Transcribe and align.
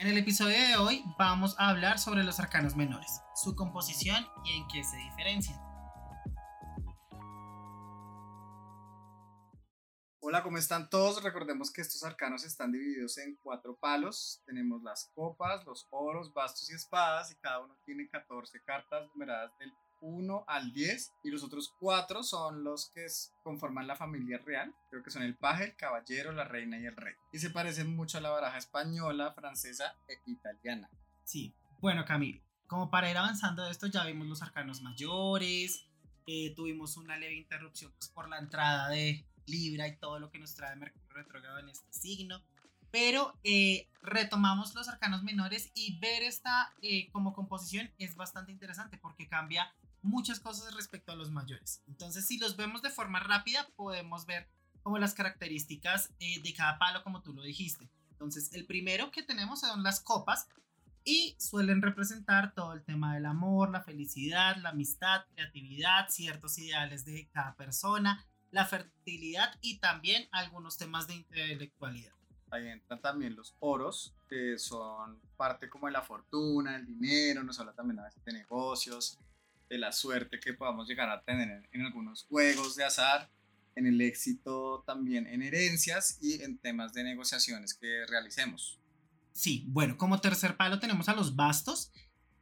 En 0.00 0.06
el 0.06 0.16
episodio 0.16 0.56
de 0.56 0.76
hoy 0.76 1.04
vamos 1.18 1.54
a 1.58 1.68
hablar 1.68 1.98
sobre 1.98 2.24
los 2.24 2.40
arcanos 2.40 2.74
menores, 2.74 3.20
su 3.34 3.54
composición 3.54 4.26
y 4.46 4.56
en 4.56 4.66
qué 4.68 4.82
se 4.82 4.96
diferencian. 4.96 5.60
Hola, 10.20 10.42
¿cómo 10.42 10.56
están 10.56 10.88
todos? 10.88 11.22
Recordemos 11.22 11.70
que 11.70 11.82
estos 11.82 12.02
arcanos 12.02 12.44
están 12.44 12.72
divididos 12.72 13.18
en 13.18 13.36
cuatro 13.42 13.76
palos. 13.76 14.42
Tenemos 14.46 14.82
las 14.82 15.10
copas, 15.14 15.66
los 15.66 15.86
oros, 15.90 16.32
bastos 16.32 16.70
y 16.70 16.74
espadas 16.74 17.30
y 17.30 17.36
cada 17.36 17.60
uno 17.60 17.76
tiene 17.84 18.08
14 18.08 18.58
cartas 18.62 19.06
numeradas 19.12 19.52
del 19.58 19.70
1 20.00 20.44
al 20.46 20.72
10 20.72 21.12
y 21.24 21.30
los 21.30 21.42
otros 21.42 21.74
cuatro 21.78 22.22
son 22.22 22.64
los 22.64 22.90
que 22.94 23.06
conforman 23.42 23.86
la 23.86 23.96
familia 23.96 24.38
real. 24.38 24.74
Creo 24.90 25.02
que 25.02 25.10
son 25.10 25.22
el 25.22 25.36
paje, 25.36 25.64
el 25.64 25.76
caballero, 25.76 26.32
la 26.32 26.44
reina 26.44 26.78
y 26.78 26.86
el 26.86 26.96
rey. 26.96 27.14
Y 27.32 27.38
se 27.38 27.50
parecen 27.50 27.94
mucho 27.94 28.18
a 28.18 28.20
la 28.20 28.30
baraja 28.30 28.58
española, 28.58 29.32
francesa 29.32 29.96
e 30.08 30.14
italiana. 30.26 30.90
Sí, 31.24 31.54
bueno 31.80 32.04
Camilo, 32.04 32.42
como 32.66 32.90
para 32.90 33.10
ir 33.10 33.16
avanzando 33.16 33.64
de 33.64 33.70
esto 33.70 33.86
ya 33.86 34.04
vimos 34.04 34.26
los 34.26 34.42
arcanos 34.42 34.82
mayores, 34.82 35.86
eh, 36.26 36.54
tuvimos 36.54 36.96
una 36.96 37.16
leve 37.16 37.34
interrupción 37.34 37.92
pues, 37.98 38.10
por 38.10 38.28
la 38.28 38.38
entrada 38.38 38.88
de 38.88 39.26
Libra 39.46 39.88
y 39.88 39.96
todo 39.96 40.18
lo 40.20 40.30
que 40.30 40.38
nos 40.38 40.54
trae 40.54 40.76
Mercurio 40.76 41.08
retrogrado 41.08 41.58
en 41.58 41.68
este 41.68 41.92
signo. 41.92 42.40
Pero 42.92 43.38
eh, 43.44 43.88
retomamos 44.02 44.74
los 44.74 44.88
arcanos 44.88 45.22
menores 45.22 45.70
y 45.74 45.98
ver 45.98 46.22
esta 46.22 46.72
eh, 46.82 47.08
como 47.12 47.32
composición 47.32 47.90
es 47.98 48.16
bastante 48.16 48.52
interesante 48.52 48.98
porque 48.98 49.28
cambia 49.28 49.72
muchas 50.02 50.40
cosas 50.40 50.74
respecto 50.74 51.12
a 51.12 51.16
los 51.16 51.30
mayores. 51.30 51.82
Entonces, 51.88 52.26
si 52.26 52.38
los 52.38 52.56
vemos 52.56 52.82
de 52.82 52.90
forma 52.90 53.20
rápida, 53.20 53.68
podemos 53.76 54.26
ver 54.26 54.48
como 54.82 54.98
las 54.98 55.14
características 55.14 56.10
eh, 56.20 56.40
de 56.42 56.54
cada 56.54 56.78
palo, 56.78 57.02
como 57.02 57.22
tú 57.22 57.34
lo 57.34 57.42
dijiste. 57.42 57.88
Entonces, 58.10 58.52
el 58.52 58.66
primero 58.66 59.10
que 59.10 59.22
tenemos 59.22 59.60
son 59.60 59.82
las 59.82 60.00
copas 60.00 60.48
y 61.04 61.34
suelen 61.38 61.82
representar 61.82 62.54
todo 62.54 62.74
el 62.74 62.82
tema 62.82 63.14
del 63.14 63.26
amor, 63.26 63.70
la 63.70 63.82
felicidad, 63.82 64.56
la 64.56 64.70
amistad, 64.70 65.22
creatividad, 65.34 66.08
ciertos 66.08 66.58
ideales 66.58 67.04
de 67.04 67.28
cada 67.32 67.54
persona, 67.54 68.26
la 68.50 68.66
fertilidad 68.66 69.56
y 69.60 69.78
también 69.78 70.28
algunos 70.32 70.76
temas 70.76 71.06
de 71.06 71.14
intelectualidad. 71.14 72.12
Ahí 72.50 72.66
entran 72.66 73.00
también 73.00 73.36
los 73.36 73.54
oros, 73.60 74.14
que 74.28 74.58
son 74.58 75.20
parte 75.36 75.70
como 75.70 75.86
de 75.86 75.92
la 75.92 76.02
fortuna, 76.02 76.76
el 76.76 76.84
dinero, 76.84 77.44
nos 77.44 77.60
habla 77.60 77.72
también 77.72 78.00
a 78.00 78.04
veces 78.04 78.24
de 78.24 78.32
negocios, 78.32 79.18
de 79.70 79.78
la 79.78 79.92
suerte 79.92 80.40
que 80.40 80.52
podamos 80.52 80.88
llegar 80.88 81.08
a 81.08 81.22
tener 81.22 81.68
en, 81.72 81.82
algunos 81.86 82.24
juegos 82.24 82.74
de 82.74 82.84
azar, 82.84 83.30
en 83.76 83.86
el 83.86 84.00
éxito 84.00 84.82
también 84.84 85.28
en 85.28 85.42
herencias 85.42 86.18
y 86.20 86.42
en 86.42 86.58
temas 86.58 86.92
de 86.92 87.04
negociaciones 87.04 87.72
que 87.72 88.04
realicemos. 88.08 88.80
Sí, 89.32 89.64
bueno, 89.68 89.96
como 89.96 90.20
tercer 90.20 90.56
palo 90.56 90.80
tenemos 90.80 91.08
a 91.08 91.14
los 91.14 91.36
bastos 91.36 91.92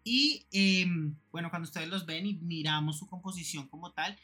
y 0.03 0.47
em, 0.51 1.15
bueno, 1.31 1.51
cuando 1.51 1.69
ustedes 1.69 1.89
los 1.89 2.07
ven 2.07 2.27
y 2.27 2.35
miramos 2.39 2.99
su 2.99 3.07
composición 3.07 3.69
como 3.69 3.93
tal, 3.93 4.19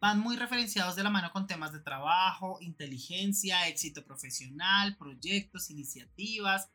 van 0.00 0.18
muy 0.18 0.36
referenciados 0.36 0.96
de 0.96 1.02
la 1.02 1.10
mano 1.10 1.30
con 1.30 1.46
temas 1.46 1.72
de 1.72 1.80
trabajo, 1.80 2.56
inteligencia, 2.62 3.68
éxito 3.68 4.02
profesional, 4.02 4.96
proyectos, 4.96 5.70
iniciativas, 5.70 6.70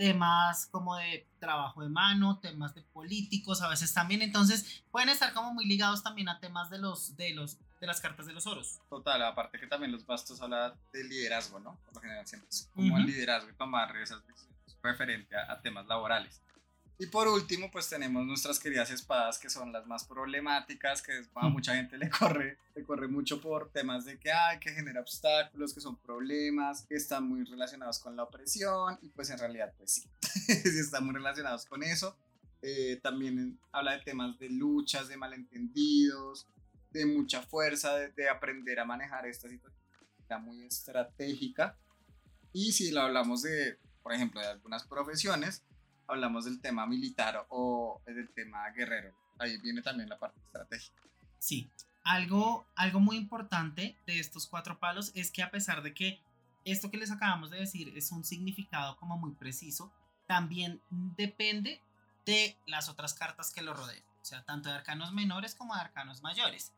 temas 0.00 0.66
como 0.68 0.96
de 0.96 1.28
trabajo 1.38 1.82
de 1.82 1.90
mano, 1.90 2.38
temas 2.40 2.74
de 2.74 2.80
políticos, 2.80 3.60
a 3.60 3.68
veces 3.68 3.92
también, 3.92 4.22
entonces 4.22 4.82
pueden 4.90 5.10
estar 5.10 5.34
como 5.34 5.52
muy 5.52 5.66
ligados 5.66 6.02
también 6.02 6.30
a 6.30 6.40
temas 6.40 6.70
de 6.70 6.78
los 6.78 7.18
de 7.18 7.34
los 7.34 7.58
de 7.82 7.86
las 7.86 8.00
cartas 8.00 8.24
de 8.24 8.32
los 8.32 8.46
oros. 8.46 8.80
Total, 8.88 9.22
aparte 9.22 9.60
que 9.60 9.66
también 9.66 9.92
los 9.92 10.06
bastos 10.06 10.40
habla 10.40 10.74
de 10.94 11.04
liderazgo, 11.04 11.60
¿no? 11.60 11.78
Por 11.84 11.96
lo 11.96 12.00
general 12.00 12.26
siempre 12.26 12.48
es 12.48 12.70
como 12.74 12.96
el 12.96 13.04
liderazgo 13.04 13.50
y 13.50 13.52
tomar 13.52 13.94
esas 13.98 14.26
decisiones 14.26 14.78
referente 14.82 15.36
a 15.36 15.60
temas 15.60 15.86
laborales. 15.86 16.40
Y 17.00 17.06
por 17.06 17.26
último, 17.28 17.70
pues 17.70 17.88
tenemos 17.88 18.26
nuestras 18.26 18.58
queridas 18.58 18.90
espadas, 18.90 19.38
que 19.38 19.48
son 19.48 19.72
las 19.72 19.86
más 19.86 20.04
problemáticas, 20.04 21.00
que 21.00 21.22
a 21.34 21.48
mucha 21.48 21.74
gente 21.74 21.96
le 21.96 22.10
corre, 22.10 22.58
le 22.74 22.84
corre 22.84 23.08
mucho 23.08 23.40
por 23.40 23.70
temas 23.72 24.04
de 24.04 24.18
que 24.18 24.30
hay, 24.30 24.58
que 24.58 24.70
genera 24.70 25.00
obstáculos, 25.00 25.72
que 25.72 25.80
son 25.80 25.96
problemas, 25.96 26.84
que 26.86 26.96
están 26.96 27.26
muy 27.26 27.44
relacionados 27.44 28.00
con 28.00 28.16
la 28.16 28.24
opresión, 28.24 28.98
y 29.00 29.08
pues 29.08 29.30
en 29.30 29.38
realidad, 29.38 29.72
pues 29.78 29.94
sí, 29.94 30.10
sí 30.22 30.78
están 30.78 31.06
muy 31.06 31.14
relacionados 31.14 31.64
con 31.64 31.82
eso. 31.82 32.18
Eh, 32.60 33.00
también 33.02 33.58
habla 33.72 33.92
de 33.92 34.00
temas 34.00 34.38
de 34.38 34.50
luchas, 34.50 35.08
de 35.08 35.16
malentendidos, 35.16 36.46
de 36.90 37.06
mucha 37.06 37.40
fuerza, 37.40 37.96
de, 37.96 38.10
de 38.10 38.28
aprender 38.28 38.78
a 38.78 38.84
manejar 38.84 39.26
esta 39.26 39.48
situación 39.48 39.80
muy 40.42 40.62
estratégica. 40.64 41.78
Y 42.52 42.72
si 42.72 42.90
lo 42.90 43.00
hablamos 43.00 43.40
de, 43.40 43.78
por 44.02 44.12
ejemplo, 44.12 44.38
de 44.40 44.48
algunas 44.48 44.84
profesiones, 44.84 45.62
hablamos 46.10 46.44
del 46.44 46.60
tema 46.60 46.86
militar 46.86 47.46
o 47.48 48.00
del 48.06 48.28
tema 48.30 48.68
guerrero. 48.70 49.14
Ahí 49.38 49.58
viene 49.58 49.82
también 49.82 50.08
la 50.08 50.18
parte 50.18 50.40
estratégica. 50.40 51.02
Sí, 51.38 51.70
algo, 52.04 52.66
algo 52.76 53.00
muy 53.00 53.16
importante 53.16 53.96
de 54.06 54.18
estos 54.18 54.46
cuatro 54.46 54.78
palos 54.78 55.12
es 55.14 55.30
que 55.30 55.42
a 55.42 55.50
pesar 55.50 55.82
de 55.82 55.94
que 55.94 56.20
esto 56.64 56.90
que 56.90 56.98
les 56.98 57.10
acabamos 57.10 57.50
de 57.50 57.58
decir 57.58 57.92
es 57.96 58.12
un 58.12 58.24
significado 58.24 58.96
como 58.96 59.16
muy 59.16 59.32
preciso, 59.32 59.92
también 60.26 60.80
depende 60.90 61.80
de 62.26 62.56
las 62.66 62.88
otras 62.88 63.14
cartas 63.14 63.52
que 63.52 63.62
lo 63.62 63.74
rodean, 63.74 64.02
o 64.20 64.24
sea, 64.24 64.44
tanto 64.44 64.68
de 64.68 64.76
arcanos 64.76 65.12
menores 65.12 65.54
como 65.54 65.74
de 65.74 65.80
arcanos 65.80 66.22
mayores, 66.22 66.72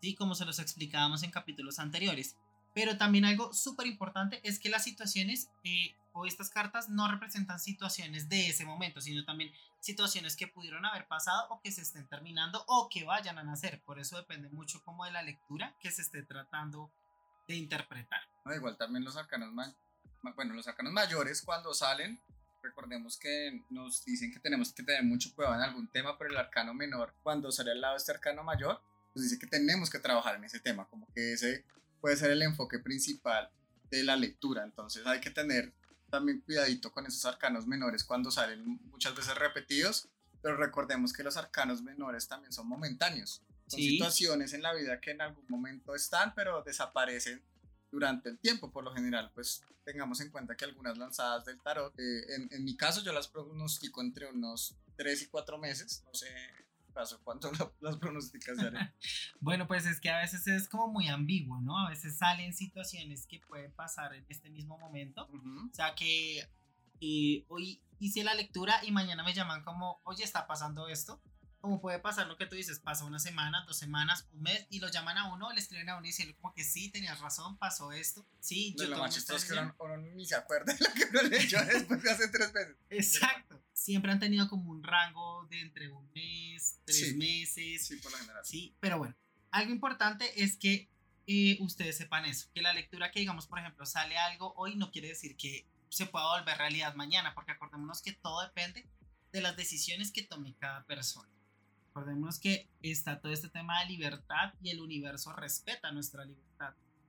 ¿sí? 0.00 0.14
Como 0.14 0.34
se 0.34 0.44
los 0.44 0.58
explicábamos 0.58 1.22
en 1.22 1.30
capítulos 1.30 1.78
anteriores. 1.78 2.36
Pero 2.74 2.98
también 2.98 3.24
algo 3.24 3.52
súper 3.52 3.86
importante 3.86 4.40
es 4.44 4.58
que 4.58 4.68
las 4.68 4.84
situaciones 4.84 5.48
eh, 5.64 5.94
o 6.16 6.24
estas 6.24 6.48
cartas 6.48 6.88
no 6.88 7.08
representan 7.08 7.60
situaciones 7.60 8.28
de 8.30 8.48
ese 8.48 8.64
momento, 8.64 9.02
sino 9.02 9.24
también 9.24 9.52
situaciones 9.80 10.34
que 10.34 10.46
pudieron 10.46 10.86
haber 10.86 11.06
pasado 11.06 11.46
o 11.50 11.60
que 11.60 11.70
se 11.70 11.82
estén 11.82 12.08
terminando 12.08 12.64
o 12.68 12.88
que 12.88 13.04
vayan 13.04 13.38
a 13.38 13.44
nacer. 13.44 13.82
Por 13.84 13.98
eso 13.98 14.16
depende 14.16 14.48
mucho 14.48 14.82
como 14.82 15.04
de 15.04 15.12
la 15.12 15.22
lectura 15.22 15.76
que 15.78 15.90
se 15.90 16.00
esté 16.00 16.22
tratando 16.22 16.90
de 17.46 17.56
interpretar. 17.56 18.20
igual 18.56 18.78
también 18.78 19.04
los 19.04 19.16
arcanos, 19.16 19.54
bueno, 19.54 20.54
los 20.54 20.66
arcanos 20.66 20.92
mayores 20.92 21.42
cuando 21.42 21.74
salen, 21.74 22.18
recordemos 22.62 23.18
que 23.18 23.62
nos 23.68 24.02
dicen 24.04 24.32
que 24.32 24.40
tenemos 24.40 24.72
que 24.72 24.82
tener 24.82 25.04
mucho 25.04 25.34
cuidado 25.34 25.56
en 25.56 25.60
algún 25.60 25.86
tema, 25.88 26.16
pero 26.16 26.30
el 26.30 26.38
arcano 26.38 26.72
menor, 26.72 27.14
cuando 27.22 27.52
sale 27.52 27.72
al 27.72 27.80
lado 27.82 27.94
de 27.94 27.98
este 27.98 28.12
arcano 28.12 28.42
mayor, 28.42 28.80
nos 29.14 29.22
dice 29.22 29.38
que 29.38 29.46
tenemos 29.46 29.90
que 29.90 29.98
trabajar 29.98 30.36
en 30.36 30.44
ese 30.44 30.60
tema, 30.60 30.88
como 30.88 31.06
que 31.12 31.34
ese 31.34 31.66
puede 32.00 32.16
ser 32.16 32.30
el 32.30 32.40
enfoque 32.40 32.78
principal 32.78 33.50
de 33.90 34.02
la 34.02 34.16
lectura. 34.16 34.64
Entonces 34.64 35.06
hay 35.06 35.20
que 35.20 35.30
tener 35.30 35.72
también 36.10 36.40
cuidadito 36.40 36.92
con 36.92 37.06
esos 37.06 37.24
arcanos 37.24 37.66
menores 37.66 38.04
cuando 38.04 38.30
salen 38.30 38.80
muchas 38.90 39.14
veces 39.14 39.34
repetidos, 39.36 40.08
pero 40.42 40.56
recordemos 40.56 41.12
que 41.12 41.22
los 41.22 41.36
arcanos 41.36 41.82
menores 41.82 42.28
también 42.28 42.52
son 42.52 42.68
momentáneos. 42.68 43.42
Son 43.66 43.80
situaciones 43.80 44.52
en 44.52 44.62
la 44.62 44.72
vida 44.74 45.00
que 45.00 45.10
en 45.10 45.20
algún 45.20 45.44
momento 45.48 45.94
están, 45.94 46.34
pero 46.34 46.62
desaparecen 46.62 47.42
durante 47.90 48.28
el 48.28 48.38
tiempo. 48.38 48.70
Por 48.70 48.84
lo 48.84 48.94
general, 48.94 49.32
pues 49.34 49.62
tengamos 49.84 50.20
en 50.20 50.30
cuenta 50.30 50.56
que 50.56 50.64
algunas 50.64 50.96
lanzadas 50.96 51.44
del 51.44 51.60
tarot, 51.60 51.92
eh, 51.98 52.34
en, 52.34 52.48
en, 52.52 52.64
mi 52.64 52.76
caso 52.76 53.02
yo 53.02 53.12
las 53.12 53.26
pronostico 53.26 54.00
entre 54.00 54.26
unos 54.26 54.76
3 54.96 55.22
y 55.22 55.26
4 55.26 55.58
meses, 55.58 56.04
no 56.06 56.14
sé 56.14 56.28
caso, 56.96 57.20
¿cuánto 57.22 57.50
las 57.80 57.96
pronosticas, 57.98 58.56
bueno, 59.40 59.66
pues 59.66 59.86
es 59.86 60.00
que 60.00 60.10
a 60.10 60.18
veces 60.18 60.46
es 60.46 60.68
como 60.68 60.88
muy 60.88 61.08
ambiguo, 61.08 61.60
¿no? 61.60 61.78
A 61.78 61.90
veces 61.90 62.16
salen 62.16 62.54
situaciones 62.54 63.26
que 63.26 63.40
pueden 63.40 63.70
pasar 63.72 64.14
en 64.14 64.24
este 64.28 64.48
mismo 64.50 64.78
momento. 64.78 65.28
O 65.30 65.74
sea, 65.74 65.94
que 65.94 66.48
hoy 67.48 67.82
hice 67.98 68.24
la 68.24 68.34
lectura 68.34 68.80
y 68.82 68.92
mañana 68.92 69.22
me 69.22 69.34
llaman 69.34 69.62
como, 69.62 70.00
oye, 70.04 70.24
está 70.24 70.46
pasando 70.46 70.88
esto. 70.88 71.20
Como 71.60 71.80
puede 71.80 71.98
pasar 71.98 72.28
lo 72.28 72.36
que 72.36 72.46
tú 72.46 72.54
dices, 72.54 72.78
pasa 72.78 73.04
una 73.04 73.18
semana, 73.18 73.64
dos 73.66 73.76
semanas, 73.76 74.28
un 74.32 74.42
mes 74.42 74.66
y 74.70 74.78
lo 74.78 74.88
llaman 74.88 75.18
a 75.18 75.32
uno, 75.34 75.52
le 75.52 75.60
escriben 75.60 75.88
a 75.88 75.96
uno 75.96 76.04
y 76.04 76.08
dicen 76.08 76.32
como 76.34 76.54
que 76.54 76.62
sí, 76.62 76.90
tenías 76.90 77.20
razón, 77.20 77.58
pasó 77.58 77.92
esto. 77.92 78.24
Sí, 78.40 78.74
yo 78.78 78.86
lo 78.86 78.98
más 78.98 79.14
chistoso 79.14 79.38
es 79.38 79.44
que 79.52 79.58
uno, 79.78 79.96
ni 80.14 80.24
se 80.24 80.36
acuerda 80.36 80.72
de 80.72 80.78
lo 80.78 80.94
que 80.94 81.04
uno 81.10 81.22
leyó 81.22 81.58
después 81.64 82.02
de 82.02 82.10
hace 82.10 82.28
tres 82.28 82.54
meses. 82.54 82.76
Exacto 82.88 83.55
siempre 83.76 84.10
han 84.10 84.18
tenido 84.18 84.48
como 84.48 84.70
un 84.70 84.82
rango 84.82 85.46
de 85.50 85.60
entre 85.60 85.90
un 85.90 86.10
mes, 86.12 86.80
tres 86.86 87.14
meses. 87.14 87.86
Sí, 87.86 87.96
por 87.96 88.10
general. 88.12 88.44
Sí, 88.44 88.74
pero 88.80 88.98
bueno, 88.98 89.14
algo 89.50 89.70
importante 89.70 90.42
es 90.42 90.56
que 90.56 90.88
eh, 91.26 91.58
ustedes 91.60 91.98
sepan 91.98 92.24
eso, 92.24 92.48
que 92.54 92.62
la 92.62 92.72
lectura 92.72 93.10
que 93.10 93.20
digamos, 93.20 93.46
por 93.46 93.58
ejemplo, 93.58 93.84
sale 93.84 94.16
algo 94.16 94.54
hoy 94.56 94.76
no 94.76 94.90
quiere 94.90 95.08
decir 95.08 95.36
que 95.36 95.66
se 95.90 96.06
pueda 96.06 96.26
volver 96.38 96.56
realidad 96.56 96.94
mañana, 96.94 97.34
porque 97.34 97.52
acordémonos 97.52 98.00
que 98.00 98.12
todo 98.12 98.42
depende 98.42 98.88
de 99.30 99.40
las 99.42 99.56
decisiones 99.56 100.10
que 100.10 100.22
tome 100.22 100.54
cada 100.58 100.84
persona. 100.84 101.30
Acordémonos 101.90 102.38
que 102.38 102.68
está 102.80 103.20
todo 103.20 103.32
este 103.32 103.50
tema 103.50 103.80
de 103.80 103.90
libertad 103.90 104.54
y 104.62 104.70
el 104.70 104.80
universo 104.80 105.32
respeta 105.34 105.92
nuestra 105.92 106.24
libertad. 106.24 106.45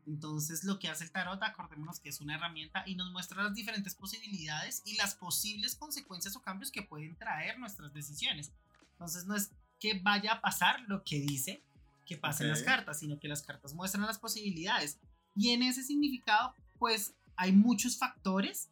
Entonces 0.07 0.63
lo 0.63 0.79
que 0.79 0.87
hace 0.87 1.03
el 1.03 1.11
tarot, 1.11 1.43
acordémonos 1.43 1.99
que 1.99 2.09
es 2.09 2.21
una 2.21 2.35
herramienta 2.35 2.83
y 2.87 2.95
nos 2.95 3.11
muestra 3.11 3.43
las 3.43 3.53
diferentes 3.53 3.93
posibilidades 3.93 4.81
y 4.85 4.95
las 4.95 5.15
posibles 5.15 5.75
consecuencias 5.75 6.35
o 6.35 6.41
cambios 6.41 6.71
que 6.71 6.81
pueden 6.81 7.15
traer 7.17 7.59
nuestras 7.59 7.93
decisiones. 7.93 8.53
Entonces 8.93 9.25
no 9.25 9.35
es 9.35 9.51
que 9.79 9.99
vaya 9.99 10.33
a 10.33 10.41
pasar 10.41 10.81
lo 10.87 11.03
que 11.03 11.19
dice 11.19 11.61
que 12.05 12.17
pasen 12.17 12.47
las 12.47 12.63
cartas, 12.63 12.99
sino 12.99 13.19
que 13.19 13.27
las 13.27 13.43
cartas 13.43 13.73
muestran 13.73 14.05
las 14.05 14.17
posibilidades. 14.17 14.97
Y 15.35 15.49
en 15.49 15.61
ese 15.61 15.83
significado, 15.83 16.55
pues 16.79 17.13
hay 17.35 17.51
muchos 17.51 17.97
factores 17.97 18.69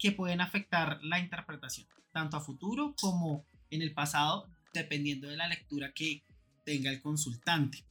que 0.00 0.10
pueden 0.10 0.40
afectar 0.40 0.98
la 1.02 1.20
interpretación, 1.20 1.86
tanto 2.10 2.36
a 2.36 2.40
futuro 2.40 2.94
como 3.00 3.46
en 3.70 3.82
el 3.82 3.94
pasado, 3.94 4.48
dependiendo 4.74 5.28
de 5.28 5.36
la 5.36 5.46
lectura 5.46 5.92
que 5.94 6.24
tenga 6.64 6.90
el 6.90 7.00
consultante. 7.00 7.84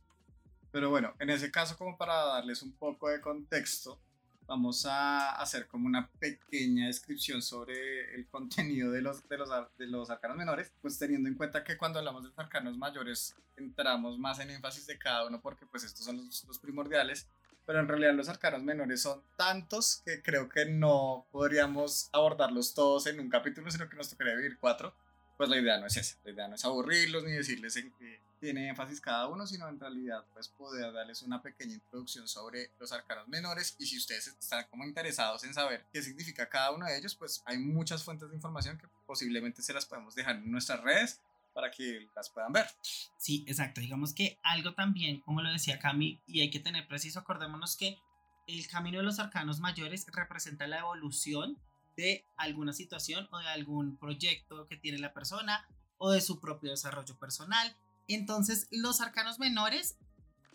Pero 0.71 0.89
bueno, 0.89 1.13
en 1.19 1.29
ese 1.29 1.51
caso, 1.51 1.77
como 1.77 1.97
para 1.97 2.13
darles 2.25 2.61
un 2.61 2.71
poco 2.71 3.09
de 3.09 3.19
contexto, 3.19 3.99
vamos 4.47 4.85
a 4.85 5.31
hacer 5.35 5.67
como 5.67 5.87
una 5.87 6.09
pequeña 6.19 6.87
descripción 6.87 7.41
sobre 7.41 8.15
el 8.15 8.27
contenido 8.31 8.91
de 8.91 9.01
los, 9.01 9.27
de 9.29 9.37
los, 9.37 9.49
de 9.77 9.87
los 9.87 10.09
arcanos 10.09 10.37
menores, 10.37 10.71
pues 10.81 10.97
teniendo 10.97 11.29
en 11.29 11.35
cuenta 11.35 11.63
que 11.63 11.77
cuando 11.77 11.99
hablamos 11.99 12.23
de 12.23 12.29
los 12.29 12.39
arcanos 12.39 12.77
mayores 12.77 13.35
entramos 13.55 14.17
más 14.17 14.39
en 14.39 14.49
énfasis 14.49 14.87
de 14.87 14.97
cada 14.97 15.25
uno 15.27 15.39
porque 15.41 15.65
pues 15.65 15.83
estos 15.83 16.05
son 16.05 16.17
los, 16.17 16.43
los 16.45 16.59
primordiales, 16.59 17.27
pero 17.65 17.79
en 17.79 17.87
realidad 17.87 18.13
los 18.13 18.27
arcanos 18.27 18.63
menores 18.63 19.01
son 19.01 19.21
tantos 19.37 20.01
que 20.03 20.21
creo 20.21 20.49
que 20.49 20.65
no 20.65 21.25
podríamos 21.31 22.09
abordarlos 22.11 22.73
todos 22.73 23.07
en 23.07 23.19
un 23.19 23.29
capítulo, 23.29 23.69
sino 23.71 23.87
que 23.87 23.95
nos 23.95 24.09
tocaría 24.09 24.35
vivir 24.35 24.57
cuatro. 24.59 24.93
Pues 25.41 25.49
la 25.49 25.57
idea 25.57 25.79
no 25.79 25.87
es 25.87 25.97
esa, 25.97 26.19
la 26.23 26.31
idea 26.33 26.47
no 26.47 26.53
es 26.53 26.63
aburrirlos 26.65 27.23
ni 27.23 27.31
decirles 27.31 27.75
en 27.75 27.91
qué 27.93 28.21
tiene 28.39 28.69
énfasis 28.69 29.01
cada 29.01 29.27
uno, 29.27 29.47
sino 29.47 29.67
en 29.67 29.79
realidad 29.79 30.23
pues 30.33 30.49
poder 30.49 30.93
darles 30.93 31.23
una 31.23 31.41
pequeña 31.41 31.73
introducción 31.73 32.27
sobre 32.27 32.69
los 32.79 32.91
arcanos 32.91 33.27
menores 33.27 33.75
y 33.79 33.87
si 33.87 33.97
ustedes 33.97 34.27
están 34.27 34.67
como 34.69 34.83
interesados 34.83 35.43
en 35.43 35.55
saber 35.55 35.83
qué 35.91 36.03
significa 36.03 36.47
cada 36.47 36.69
uno 36.69 36.85
de 36.85 36.95
ellos, 36.95 37.15
pues 37.15 37.41
hay 37.47 37.57
muchas 37.57 38.03
fuentes 38.03 38.29
de 38.29 38.35
información 38.35 38.77
que 38.77 38.85
posiblemente 39.07 39.63
se 39.63 39.73
las 39.73 39.87
podemos 39.87 40.13
dejar 40.13 40.35
en 40.35 40.51
nuestras 40.51 40.79
redes 40.81 41.19
para 41.55 41.71
que 41.71 42.07
las 42.15 42.29
puedan 42.29 42.53
ver. 42.53 42.67
Sí, 43.17 43.43
exacto. 43.47 43.81
Digamos 43.81 44.13
que 44.13 44.37
algo 44.43 44.75
también, 44.75 45.21
como 45.21 45.41
lo 45.41 45.51
decía 45.51 45.79
Cami, 45.79 46.21
y 46.27 46.41
hay 46.41 46.51
que 46.51 46.59
tener 46.59 46.87
preciso, 46.87 47.17
acordémonos 47.17 47.75
que 47.75 47.97
el 48.45 48.67
camino 48.67 48.99
de 48.99 49.05
los 49.05 49.17
arcanos 49.17 49.59
mayores 49.59 50.05
representa 50.13 50.67
la 50.67 50.77
evolución 50.77 51.57
de 51.95 52.25
alguna 52.37 52.73
situación 52.73 53.27
o 53.31 53.39
de 53.39 53.47
algún 53.47 53.97
proyecto 53.97 54.67
que 54.67 54.77
tiene 54.77 54.99
la 54.99 55.13
persona 55.13 55.67
o 55.97 56.11
de 56.11 56.21
su 56.21 56.39
propio 56.39 56.71
desarrollo 56.71 57.17
personal 57.17 57.75
entonces, 58.15 58.67
los 58.71 59.01
arcanos 59.01 59.39
menores 59.39 59.97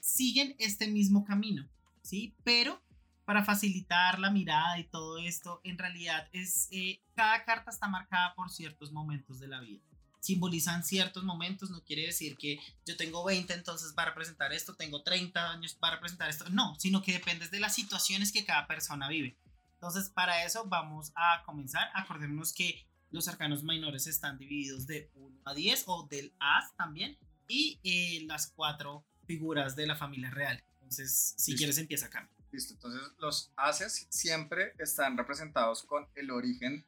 siguen 0.00 0.54
este 0.58 0.88
mismo 0.88 1.24
camino, 1.24 1.68
¿sí? 2.02 2.34
Pero 2.44 2.82
para 3.24 3.44
facilitar 3.44 4.18
la 4.18 4.30
mirada 4.30 4.78
y 4.78 4.84
todo 4.84 5.18
esto, 5.18 5.60
en 5.64 5.78
realidad 5.78 6.28
es 6.32 6.68
eh, 6.70 7.00
cada 7.14 7.44
carta 7.44 7.70
está 7.70 7.88
marcada 7.88 8.34
por 8.34 8.50
ciertos 8.50 8.92
momentos 8.92 9.40
de 9.40 9.48
la 9.48 9.60
vida. 9.60 9.82
Simbolizan 10.20 10.84
ciertos 10.84 11.24
momentos, 11.24 11.70
no 11.70 11.82
quiere 11.82 12.02
decir 12.02 12.36
que 12.36 12.58
yo 12.84 12.96
tengo 12.96 13.24
20, 13.24 13.52
entonces 13.54 13.94
va 13.98 14.04
a 14.04 14.06
representar 14.06 14.52
esto, 14.52 14.74
tengo 14.74 15.02
30 15.02 15.50
años 15.50 15.74
para 15.74 15.96
representar 15.96 16.28
esto, 16.28 16.48
no, 16.50 16.74
sino 16.78 17.02
que 17.02 17.12
depende 17.12 17.48
de 17.48 17.60
las 17.60 17.74
situaciones 17.74 18.32
que 18.32 18.44
cada 18.44 18.66
persona 18.66 19.08
vive. 19.08 19.36
Entonces, 19.76 20.10
para 20.10 20.44
eso 20.44 20.66
vamos 20.66 21.12
a 21.14 21.42
comenzar. 21.44 21.88
Acordémonos 21.94 22.52
que 22.52 22.86
los 23.10 23.28
arcanos 23.28 23.62
menores 23.62 24.06
están 24.06 24.38
divididos 24.38 24.86
de 24.86 25.10
1 25.14 25.40
a 25.44 25.54
10 25.54 25.84
o 25.86 26.06
del 26.08 26.34
As 26.38 26.74
también 26.76 27.18
y 27.48 27.78
eh, 27.84 28.26
las 28.26 28.50
cuatro 28.50 29.04
figuras 29.26 29.76
de 29.76 29.86
la 29.86 29.96
familia 29.96 30.30
real. 30.30 30.62
Entonces, 30.74 31.34
si 31.36 31.56
quieres, 31.56 31.78
empieza 31.78 32.06
acá. 32.06 32.28
Listo, 32.52 32.74
entonces 32.74 33.02
los 33.18 33.52
haces 33.56 34.06
siempre 34.08 34.72
están 34.78 35.16
representados 35.16 35.82
con 35.82 36.06
el 36.14 36.30
origen 36.30 36.84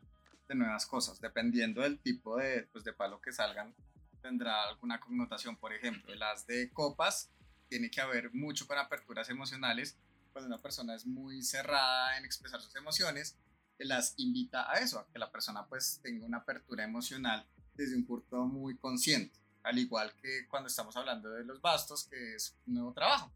de 0.49 0.55
nuevas 0.55 0.87
cosas, 0.87 1.21
dependiendo 1.21 1.83
del 1.83 1.99
tipo 1.99 2.37
de, 2.39 2.63
pues, 2.73 2.85
de 2.85 2.93
palo 2.93 3.21
que 3.21 3.33
salgan, 3.33 3.75
tendrá 4.23 4.69
alguna 4.69 5.01
connotación. 5.01 5.57
Por 5.57 5.73
ejemplo, 5.73 6.13
el 6.13 6.23
as 6.23 6.47
de 6.47 6.71
copas 6.73 7.31
tiene 7.69 7.91
que 7.91 8.01
haber 8.01 8.33
mucho 8.33 8.67
con 8.67 8.79
aperturas 8.79 9.29
emocionales. 9.29 9.99
Cuando 10.39 10.55
una 10.55 10.63
persona 10.63 10.95
es 10.95 11.05
muy 11.05 11.43
cerrada 11.43 12.17
en 12.17 12.25
expresar 12.25 12.61
sus 12.61 12.73
emociones, 12.77 13.37
las 13.79 14.15
invita 14.19 14.71
a 14.71 14.75
eso, 14.75 15.01
a 15.01 15.09
que 15.09 15.19
la 15.19 15.33
persona 15.33 15.67
pues 15.67 15.99
tenga 16.01 16.25
una 16.25 16.39
apertura 16.39 16.85
emocional 16.85 17.45
desde 17.75 17.97
un 17.97 18.07
punto 18.07 18.47
muy 18.47 18.77
consciente 18.77 19.37
al 19.65 19.79
igual 19.79 20.15
que 20.23 20.47
cuando 20.47 20.69
estamos 20.69 20.97
hablando 20.97 21.29
de 21.31 21.45
los 21.45 21.61
bastos, 21.61 22.07
que 22.09 22.37
es 22.37 22.57
un 22.69 22.75
nuevo 22.75 22.93
trabajo. 22.93 23.33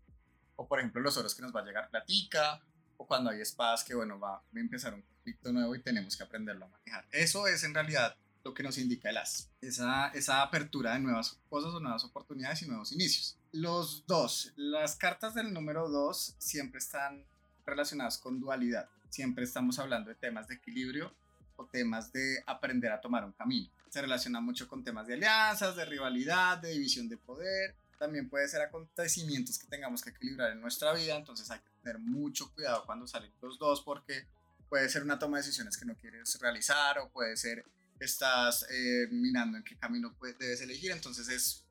O 0.55 0.69
por 0.69 0.79
ejemplo 0.79 1.03
los 1.03 1.17
oros 1.17 1.35
que 1.35 1.43
nos 1.43 1.53
va 1.53 1.63
a 1.63 1.65
llegar 1.65 1.91
platica, 1.91 2.61
o 2.97 3.05
cuando 3.05 3.31
hay 3.31 3.41
espadas 3.41 3.83
que 3.83 3.97
bueno, 3.97 4.21
va 4.21 4.37
a 4.37 4.43
empezar 4.55 4.95
un 4.95 5.03
conflicto 5.03 5.53
nuevo 5.53 5.75
y 5.75 5.83
tenemos 5.83 6.17
que 6.17 6.23
aprenderlo 6.23 6.67
a 6.67 6.69
manejar. 6.69 7.05
Eso 7.11 7.49
es 7.49 7.65
en 7.65 7.75
realidad 7.75 8.17
lo 8.45 8.55
que 8.55 8.63
nos 8.63 8.79
indica 8.79 9.11
el 9.11 9.19
as, 9.19 9.51
esa, 9.61 10.09
esa 10.09 10.43
apertura 10.43 10.95
de 10.95 11.01
nuevas 11.01 11.39
cosas 11.49 11.73
o 11.75 11.81
nuevas 11.81 12.05
oportunidades 12.05 12.63
y 12.63 12.69
nuevos 12.69 12.93
inicios. 12.93 13.37
Los 13.53 14.07
dos, 14.07 14.53
las 14.57 14.97
cartas 14.97 15.35
del 15.35 15.53
número 15.53 15.89
dos 15.89 16.35
siempre 16.39 16.79
están 16.79 17.25
relacionadas 17.65 18.19
con 18.19 18.41
dualidad, 18.41 18.89
siempre 19.11 19.45
estamos 19.45 19.79
hablando 19.79 20.11
de 20.11 20.17
temas 20.17 20.49
de 20.49 20.57
equilibrio 20.57 21.15
o 21.57 21.67
temas 21.67 22.13
de 22.13 22.43
aprender 22.47 22.91
a 22.91 23.01
tomar 23.01 23.25
un 23.25 23.33
camino 23.33 23.71
se 23.93 24.01
relaciona 24.01 24.41
mucho 24.41 24.67
con 24.67 24.83
temas 24.83 25.07
de 25.07 25.15
alianzas, 25.15 25.77
de 25.77 25.85
rivalidad, 25.85 26.57
de 26.57 26.71
división 26.71 27.11
de 27.11 27.19
poder. 27.19 27.75
También 27.99 28.31
puede 28.31 28.49
ser 28.49 28.63
acontecimientos 28.63 29.59
que 29.59 29.67
tengamos 29.67 30.01
que 30.01 30.09
equilibrar 30.09 30.51
en 30.51 30.63
nuestra 30.63 30.95
vida, 30.95 31.15
entonces 31.15 31.51
hay 31.51 31.59
que 31.59 31.71
tener 31.83 31.99
mucho 31.99 32.51
cuidado 32.55 32.87
cuando 32.87 33.07
salen 33.07 33.31
los 33.43 33.59
dos 33.59 33.83
porque 33.83 34.25
puede 34.71 34.89
ser 34.89 35.03
una 35.03 35.19
toma 35.19 35.37
de 35.37 35.43
decisiones 35.43 35.77
que 35.77 35.85
no 35.85 35.95
quieres 35.95 36.41
realizar 36.41 36.99
o 37.01 37.11
puede 37.11 37.37
ser 37.37 37.67
estás 38.05 38.67
eh, 38.71 39.09
mirando 39.11 39.59
en 39.59 39.65
qué 39.65 39.77
camino 39.77 40.15
debes 40.39 40.61
elegir, 40.61 40.91
entonces 40.91 41.29
es 41.29 41.65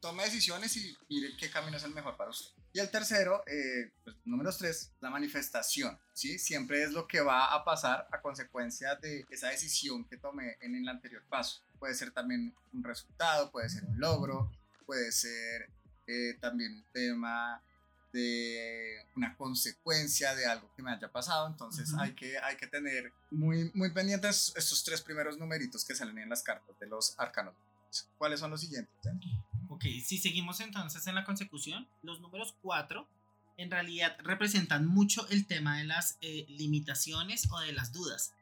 toma 0.00 0.24
decisiones 0.24 0.76
y 0.76 0.96
mire 1.08 1.36
qué 1.36 1.50
camino 1.50 1.76
es 1.76 1.84
el 1.84 1.94
mejor 1.94 2.16
para 2.16 2.30
usted. 2.30 2.52
Y 2.72 2.78
el 2.78 2.90
tercero, 2.90 3.42
eh, 3.46 3.90
pues, 4.04 4.16
número 4.24 4.54
tres, 4.54 4.92
la 5.00 5.08
manifestación, 5.10 5.98
¿sí? 6.12 6.38
Siempre 6.38 6.82
es 6.82 6.92
lo 6.92 7.08
que 7.08 7.20
va 7.20 7.54
a 7.54 7.64
pasar 7.64 8.06
a 8.12 8.20
consecuencia 8.20 8.94
de 8.96 9.24
esa 9.30 9.48
decisión 9.48 10.04
que 10.04 10.18
tomé 10.18 10.58
en 10.60 10.76
el 10.76 10.88
anterior 10.88 11.22
paso. 11.28 11.62
Puede 11.78 11.94
ser 11.94 12.10
también 12.10 12.54
un 12.72 12.84
resultado, 12.84 13.50
puede 13.50 13.70
ser 13.70 13.84
un 13.84 13.98
logro, 13.98 14.52
puede 14.84 15.10
ser 15.10 15.70
eh, 16.06 16.36
también 16.40 16.74
un 16.74 16.84
tema 16.92 17.62
de 18.16 19.06
una 19.14 19.36
consecuencia 19.36 20.34
de 20.34 20.46
algo 20.46 20.72
que 20.74 20.82
me 20.82 20.90
haya 20.90 21.10
pasado. 21.12 21.46
Entonces 21.46 21.92
hay, 21.98 22.14
que, 22.14 22.38
hay 22.38 22.56
que 22.56 22.66
tener 22.66 23.12
muy, 23.30 23.70
muy 23.74 23.92
pendientes 23.92 24.52
estos 24.56 24.82
tres 24.84 25.02
primeros 25.02 25.38
numeritos 25.38 25.84
que 25.84 25.94
salen 25.94 26.18
en 26.18 26.28
las 26.30 26.42
cartas 26.42 26.78
de 26.78 26.86
los 26.86 27.14
arcanos. 27.18 27.54
¿Cuáles 28.18 28.40
son 28.40 28.50
los 28.50 28.60
siguientes? 28.60 28.94
Ok, 29.68 29.84
si 30.04 30.18
seguimos 30.18 30.60
entonces 30.60 31.06
en 31.06 31.14
la 31.14 31.24
consecución, 31.24 31.86
los 32.02 32.20
números 32.20 32.56
4 32.62 33.06
en 33.58 33.70
realidad 33.70 34.16
representan 34.22 34.86
mucho 34.86 35.26
el 35.28 35.46
tema 35.46 35.78
de 35.78 35.84
las 35.84 36.18
eh, 36.20 36.46
limitaciones 36.48 37.50
o 37.50 37.60
de 37.60 37.72
las 37.72 37.92
dudas, 37.92 38.32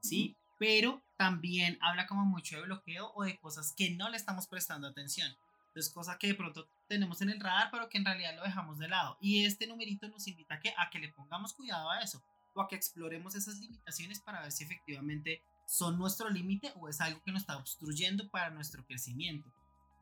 ¿sí? 0.00 0.36
Pero 0.58 1.02
también 1.16 1.78
habla 1.80 2.06
como 2.06 2.24
mucho 2.24 2.56
de 2.56 2.62
bloqueo 2.62 3.12
o 3.14 3.24
de 3.24 3.38
cosas 3.38 3.74
que 3.76 3.90
no 3.90 4.08
le 4.08 4.16
estamos 4.16 4.46
prestando 4.46 4.88
atención. 4.88 5.34
Entonces, 5.72 5.92
cosas 5.92 6.18
que 6.18 6.26
de 6.26 6.34
pronto 6.34 6.68
tenemos 6.86 7.22
en 7.22 7.30
el 7.30 7.40
radar, 7.40 7.70
pero 7.70 7.88
que 7.88 7.96
en 7.96 8.04
realidad 8.04 8.36
lo 8.36 8.42
dejamos 8.42 8.78
de 8.78 8.88
lado. 8.88 9.16
Y 9.22 9.46
este 9.46 9.66
numerito 9.66 10.06
nos 10.08 10.26
invita 10.28 10.56
a 10.56 10.60
que, 10.60 10.74
a 10.76 10.90
que 10.90 10.98
le 10.98 11.08
pongamos 11.08 11.54
cuidado 11.54 11.90
a 11.90 12.00
eso, 12.00 12.22
o 12.52 12.60
a 12.60 12.68
que 12.68 12.76
exploremos 12.76 13.34
esas 13.34 13.58
limitaciones 13.58 14.20
para 14.20 14.42
ver 14.42 14.52
si 14.52 14.64
efectivamente 14.64 15.42
son 15.66 15.96
nuestro 15.96 16.28
límite 16.28 16.72
o 16.76 16.90
es 16.90 17.00
algo 17.00 17.22
que 17.22 17.32
nos 17.32 17.42
está 17.42 17.56
obstruyendo 17.56 18.28
para 18.28 18.50
nuestro 18.50 18.84
crecimiento 18.84 19.50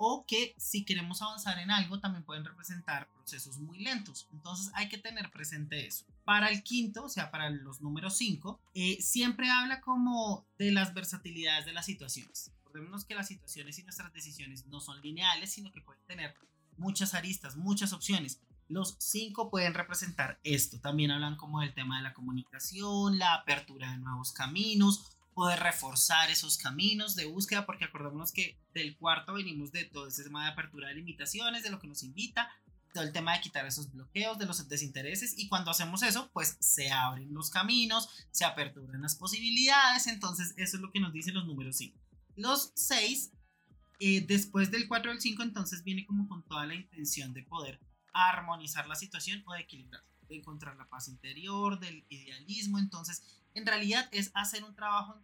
o 0.03 0.25
que 0.27 0.55
si 0.57 0.85
queremos 0.87 1.21
avanzar 1.21 1.59
en 1.59 1.71
algo 1.71 2.01
también 2.01 2.25
pueden 2.25 2.43
representar 2.43 3.07
procesos 3.13 3.59
muy 3.59 3.81
lentos. 3.81 4.27
Entonces 4.33 4.73
hay 4.75 4.89
que 4.89 4.97
tener 4.97 5.31
presente 5.31 5.87
eso. 5.87 6.07
Para 6.25 6.49
el 6.49 6.63
quinto, 6.63 7.05
o 7.05 7.09
sea, 7.11 7.31
para 7.31 7.51
los 7.51 7.83
números 7.83 8.17
5, 8.17 8.59
eh, 8.73 8.97
siempre 9.03 9.51
habla 9.51 9.83
como 9.83 10.47
de 10.59 10.73
las 10.73 10.95
versatilidades 10.95 11.67
de 11.67 11.75
las 11.75 11.85
situaciones. 11.85 12.51
Recordemos 12.73 13.05
que 13.05 13.17
las 13.17 13.27
situaciones 13.27 13.81
y 13.81 13.83
nuestras 13.83 14.13
decisiones 14.13 14.65
no 14.67 14.79
son 14.79 15.01
lineales, 15.03 15.51
sino 15.51 15.73
que 15.73 15.81
pueden 15.81 16.05
tener 16.07 16.37
muchas 16.77 17.15
aristas, 17.15 17.57
muchas 17.57 17.93
opciones. 17.93 18.41
Los 18.69 18.95
cinco 19.01 19.51
pueden 19.51 19.75
representar 19.75 20.39
esto. 20.45 20.79
También 20.79 21.11
hablan 21.11 21.35
como 21.35 21.61
del 21.61 21.75
tema 21.75 21.97
de 21.97 22.05
la 22.05 22.15
comunicación, 22.15 23.19
la 23.19 23.35
apertura 23.35 23.91
de 23.91 23.99
nuevos 23.99 24.31
caminos 24.31 25.17
poder 25.35 25.59
reforzar 25.59 26.31
esos 26.31 26.59
caminos 26.59 27.17
de 27.17 27.25
búsqueda, 27.25 27.67
porque 27.67 27.85
acordémonos 27.85 28.31
que 28.31 28.57
del 28.73 28.97
cuarto 28.97 29.35
venimos 29.35 29.73
de 29.73 29.85
todo 29.85 30.07
ese 30.07 30.23
tema 30.23 30.45
de 30.45 30.51
apertura 30.51 30.89
de 30.89 30.95
limitaciones, 30.95 31.65
de 31.65 31.71
lo 31.71 31.81
que 31.81 31.89
nos 31.89 32.05
invita, 32.05 32.49
todo 32.93 33.03
el 33.05 33.13
tema 33.13 33.33
de 33.33 33.41
quitar 33.41 33.67
esos 33.67 33.91
bloqueos, 33.91 34.39
de 34.39 34.47
los 34.47 34.69
desintereses, 34.69 35.39
y 35.39 35.49
cuando 35.49 35.71
hacemos 35.71 36.03
eso, 36.03 36.31
pues 36.33 36.57
se 36.61 36.91
abren 36.91 37.33
los 37.33 37.51
caminos, 37.51 38.09
se 38.31 38.45
aperturan 38.45 39.03
las 39.03 39.17
posibilidades, 39.17 40.07
entonces 40.09 40.53
eso 40.57 40.77
es 40.77 40.83
lo 40.83 40.93
que 40.93 41.01
nos 41.01 41.13
dicen 41.13 41.35
los 41.35 41.47
números 41.47 41.77
5. 41.77 41.99
Los 42.37 42.73
6, 42.75 43.33
eh, 44.01 44.25
después 44.27 44.71
del 44.71 44.89
4 44.89 45.13
del 45.13 45.21
5, 45.21 45.43
entonces 45.43 45.85
viene 45.85 46.07
como 46.07 46.29
con 46.29 46.43
toda 46.43 46.67
la 46.67 46.75
intención 46.75 47.33
de 47.33 47.43
poder 47.43 47.81
armonizar 48.13 48.87
la 48.89 48.95
situación 48.95 49.43
o 49.47 49.53
de 49.53 49.61
equilibrar, 49.61 50.03
de 50.29 50.37
encontrar 50.37 50.77
la 50.77 50.89
paz 50.89 51.09
interior, 51.09 51.79
del 51.79 52.05
idealismo, 52.09 52.79
entonces 52.79 53.23
en 53.55 53.67
realidad 53.67 54.09
es 54.13 54.31
hacer 54.35 54.65
un 54.65 54.75
trabajo 54.75 55.21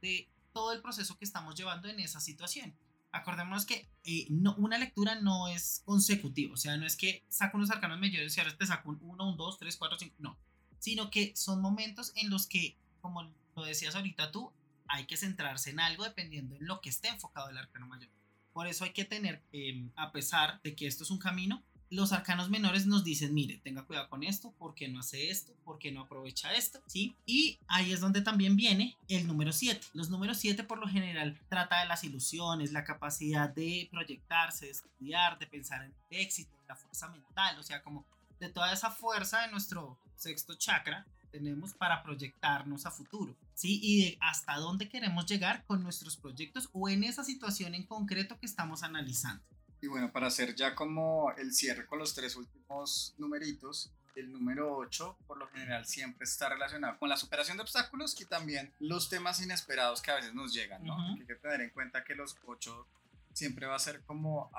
de 0.00 0.28
todo 0.52 0.72
el 0.72 0.82
proceso 0.82 1.16
que 1.18 1.24
estamos 1.24 1.54
llevando 1.54 1.88
en 1.88 2.00
esa 2.00 2.20
situación. 2.20 2.74
Acordémonos 3.12 3.64
que 3.64 3.88
eh, 4.02 4.26
no, 4.28 4.54
una 4.56 4.76
lectura 4.76 5.14
no 5.20 5.48
es 5.48 5.82
consecutiva, 5.84 6.54
o 6.54 6.56
sea, 6.56 6.76
no 6.76 6.84
es 6.84 6.96
que 6.96 7.24
saco 7.28 7.56
unos 7.56 7.70
arcanos 7.70 8.00
mayores 8.00 8.36
y 8.36 8.40
ahora 8.40 8.56
te 8.56 8.66
saco 8.66 8.90
un 8.90 8.98
1, 9.00 9.28
un 9.28 9.36
2, 9.36 9.58
3, 9.58 9.76
4, 9.76 9.98
5, 10.00 10.16
no, 10.18 10.36
sino 10.80 11.10
que 11.10 11.32
son 11.36 11.60
momentos 11.62 12.12
en 12.16 12.28
los 12.28 12.46
que, 12.46 12.76
como 13.00 13.22
lo 13.54 13.64
decías 13.64 13.94
ahorita 13.94 14.32
tú, 14.32 14.52
hay 14.88 15.06
que 15.06 15.16
centrarse 15.16 15.70
en 15.70 15.80
algo 15.80 16.04
dependiendo 16.04 16.56
en 16.56 16.66
lo 16.66 16.80
que 16.80 16.90
esté 16.90 17.08
enfocado 17.08 17.50
el 17.50 17.58
arcano 17.58 17.86
mayor. 17.86 18.10
Por 18.52 18.66
eso 18.66 18.84
hay 18.84 18.92
que 18.92 19.04
tener, 19.04 19.42
em, 19.52 19.90
a 19.96 20.12
pesar 20.12 20.60
de 20.62 20.74
que 20.76 20.86
esto 20.86 21.02
es 21.02 21.10
un 21.10 21.18
camino, 21.18 21.64
los 21.90 22.12
arcanos 22.12 22.50
menores 22.50 22.86
nos 22.86 23.04
dicen, 23.04 23.34
mire, 23.34 23.58
tenga 23.58 23.84
cuidado 23.84 24.08
con 24.08 24.24
esto, 24.24 24.52
¿por 24.52 24.74
qué 24.74 24.88
no 24.88 25.00
hace 25.00 25.30
esto? 25.30 25.54
¿Por 25.64 25.78
qué 25.78 25.92
no 25.92 26.02
aprovecha 26.02 26.52
esto? 26.54 26.82
¿Sí? 26.86 27.14
Y 27.26 27.58
ahí 27.68 27.92
es 27.92 28.00
donde 28.00 28.22
también 28.22 28.56
viene 28.56 28.96
el 29.08 29.26
número 29.26 29.52
7. 29.52 29.80
Los 29.92 30.10
números 30.10 30.38
7 30.38 30.64
por 30.64 30.78
lo 30.78 30.88
general 30.88 31.38
trata 31.48 31.80
de 31.80 31.86
las 31.86 32.02
ilusiones, 32.02 32.72
la 32.72 32.84
capacidad 32.84 33.48
de 33.48 33.88
proyectarse, 33.90 34.66
de 34.66 34.72
estudiar, 34.72 35.38
de 35.38 35.46
pensar 35.46 35.84
en 35.84 35.94
el 36.10 36.18
éxito, 36.18 36.56
la 36.66 36.74
fuerza 36.74 37.08
mental, 37.08 37.58
o 37.58 37.62
sea, 37.62 37.82
como 37.82 38.04
de 38.40 38.48
toda 38.48 38.72
esa 38.72 38.90
fuerza 38.90 39.42
de 39.42 39.50
nuestro 39.50 39.98
sexto 40.16 40.54
chakra 40.54 41.06
tenemos 41.30 41.74
para 41.74 42.02
proyectarnos 42.02 42.86
a 42.86 42.90
futuro, 42.90 43.36
¿sí? 43.54 43.80
Y 43.82 44.02
de 44.02 44.18
hasta 44.20 44.56
dónde 44.56 44.88
queremos 44.88 45.26
llegar 45.26 45.64
con 45.66 45.82
nuestros 45.82 46.16
proyectos 46.16 46.68
o 46.72 46.88
en 46.88 47.04
esa 47.04 47.24
situación 47.24 47.74
en 47.74 47.86
concreto 47.86 48.38
que 48.38 48.46
estamos 48.46 48.82
analizando. 48.82 49.42
Y 49.80 49.86
bueno, 49.86 50.12
para 50.12 50.28
hacer 50.28 50.54
ya 50.54 50.74
como 50.74 51.32
el 51.36 51.52
cierre 51.52 51.86
con 51.86 51.98
los 51.98 52.14
tres 52.14 52.36
últimos 52.36 53.14
numeritos, 53.18 53.92
el 54.16 54.32
número 54.32 54.76
8 54.76 55.18
por 55.26 55.38
lo 55.38 55.48
general 55.48 55.86
siempre 55.86 56.24
está 56.24 56.48
relacionado 56.48 56.98
con 56.98 57.08
la 57.08 57.16
superación 57.16 57.56
de 57.56 57.64
obstáculos 57.64 58.18
y 58.20 58.24
también 58.26 58.72
los 58.78 59.08
temas 59.08 59.42
inesperados 59.42 60.00
que 60.00 60.10
a 60.10 60.16
veces 60.16 60.34
nos 60.34 60.54
llegan, 60.54 60.84
¿no? 60.84 60.96
Hay 61.14 61.26
que 61.26 61.34
tener 61.34 61.60
en 61.60 61.70
cuenta 61.70 62.04
que 62.04 62.14
los 62.14 62.36
8 62.46 62.86
siempre 63.32 63.66
va 63.66 63.74
a 63.74 63.80
ser 63.80 64.02
como 64.04 64.50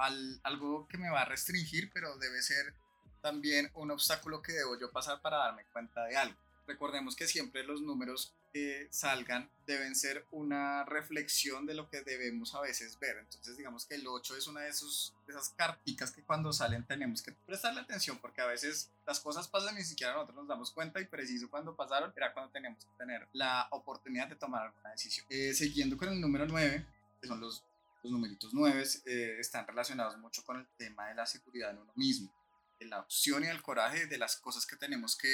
algo 0.43 0.87
que 0.87 0.97
me 0.97 1.09
va 1.09 1.21
a 1.21 1.25
restringir, 1.25 1.89
pero 1.93 2.17
debe 2.17 2.41
ser 2.41 2.75
también 3.21 3.71
un 3.73 3.91
obstáculo 3.91 4.41
que 4.41 4.51
debo 4.51 4.77
yo 4.77 4.91
pasar 4.91 5.21
para 5.21 5.37
darme 5.37 5.65
cuenta 5.71 6.03
de 6.03 6.17
algo. 6.17 6.37
Recordemos 6.67 7.15
que 7.15 7.27
siempre 7.27 7.63
los 7.63 7.81
números 7.81 8.35
que 8.55 8.87
salgan 8.89 9.49
deben 9.67 9.97
ser 9.97 10.25
una 10.31 10.85
reflexión 10.85 11.65
de 11.65 11.73
lo 11.73 11.89
que 11.89 12.03
debemos 12.03 12.55
a 12.55 12.61
veces 12.61 12.97
ver. 12.99 13.17
Entonces, 13.17 13.57
digamos 13.57 13.85
que 13.85 13.95
el 13.95 14.07
8 14.07 14.37
es 14.37 14.47
una 14.47 14.61
de, 14.61 14.69
esos, 14.69 15.13
de 15.27 15.33
esas 15.33 15.49
carticas 15.49 16.09
que 16.09 16.23
cuando 16.23 16.53
salen 16.53 16.85
tenemos 16.85 17.21
que 17.21 17.33
prestarle 17.33 17.81
atención 17.81 18.17
porque 18.19 18.39
a 18.39 18.45
veces 18.45 18.89
las 19.05 19.19
cosas 19.19 19.49
pasan 19.49 19.75
y 19.75 19.79
ni 19.79 19.83
siquiera 19.83 20.13
nosotros 20.13 20.37
nos 20.37 20.47
damos 20.47 20.71
cuenta 20.71 21.01
y 21.01 21.05
preciso 21.05 21.49
cuando 21.49 21.75
pasaron 21.75 22.13
era 22.15 22.31
cuando 22.31 22.49
tenemos 22.53 22.85
que 22.85 22.91
tener 22.97 23.27
la 23.33 23.67
oportunidad 23.71 24.29
de 24.29 24.37
tomar 24.37 24.67
alguna 24.67 24.91
decisión. 24.91 25.25
Eh, 25.29 25.53
siguiendo 25.53 25.97
con 25.97 26.07
el 26.07 26.21
número 26.21 26.47
9, 26.47 26.85
que 27.19 27.27
son 27.27 27.41
los, 27.41 27.61
los 28.03 28.11
numeritos 28.13 28.53
9, 28.53 28.85
eh, 29.05 29.35
están 29.37 29.67
relacionados 29.67 30.17
mucho 30.17 30.45
con 30.45 30.61
el 30.61 30.67
tema 30.77 31.09
de 31.09 31.15
la 31.15 31.25
seguridad 31.25 31.71
en 31.71 31.79
uno 31.79 31.91
mismo, 31.95 32.33
de 32.79 32.85
la 32.85 33.01
opción 33.01 33.43
y 33.43 33.47
el 33.47 33.61
coraje 33.61 34.07
de 34.07 34.17
las 34.17 34.37
cosas 34.37 34.65
que 34.65 34.77
tenemos 34.77 35.17
que 35.17 35.27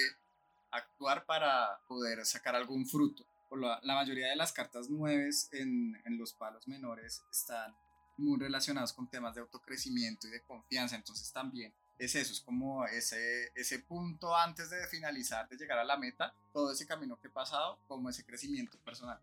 actuar 0.71 1.25
para 1.25 1.79
poder 1.87 2.25
sacar 2.25 2.55
algún 2.55 2.87
fruto. 2.87 3.25
Por 3.49 3.59
la, 3.59 3.79
mayoría 3.83 4.27
de 4.27 4.35
las 4.35 4.53
cartas 4.53 4.89
nueves 4.89 5.49
en, 5.51 5.93
en 6.05 6.17
los 6.17 6.33
palos 6.33 6.67
menores 6.67 7.21
están 7.29 7.75
muy 8.17 8.39
relacionados 8.39 8.93
con 8.93 9.09
temas 9.09 9.35
de 9.35 9.41
autocrecimiento 9.41 10.27
y 10.27 10.31
de 10.31 10.43
confianza, 10.43 10.95
entonces 10.95 11.31
también 11.33 11.73
es 12.01 12.15
eso, 12.15 12.33
es 12.33 12.41
como 12.41 12.85
ese, 12.87 13.51
ese 13.53 13.79
punto 13.79 14.35
antes 14.35 14.71
de 14.71 14.87
finalizar, 14.87 15.47
de 15.47 15.55
llegar 15.55 15.77
a 15.77 15.83
la 15.83 15.97
meta, 15.97 16.33
todo 16.51 16.71
ese 16.71 16.87
camino 16.87 17.19
que 17.19 17.27
he 17.27 17.31
pasado, 17.31 17.79
como 17.87 18.09
ese 18.09 18.25
crecimiento 18.25 18.79
personal. 18.79 19.19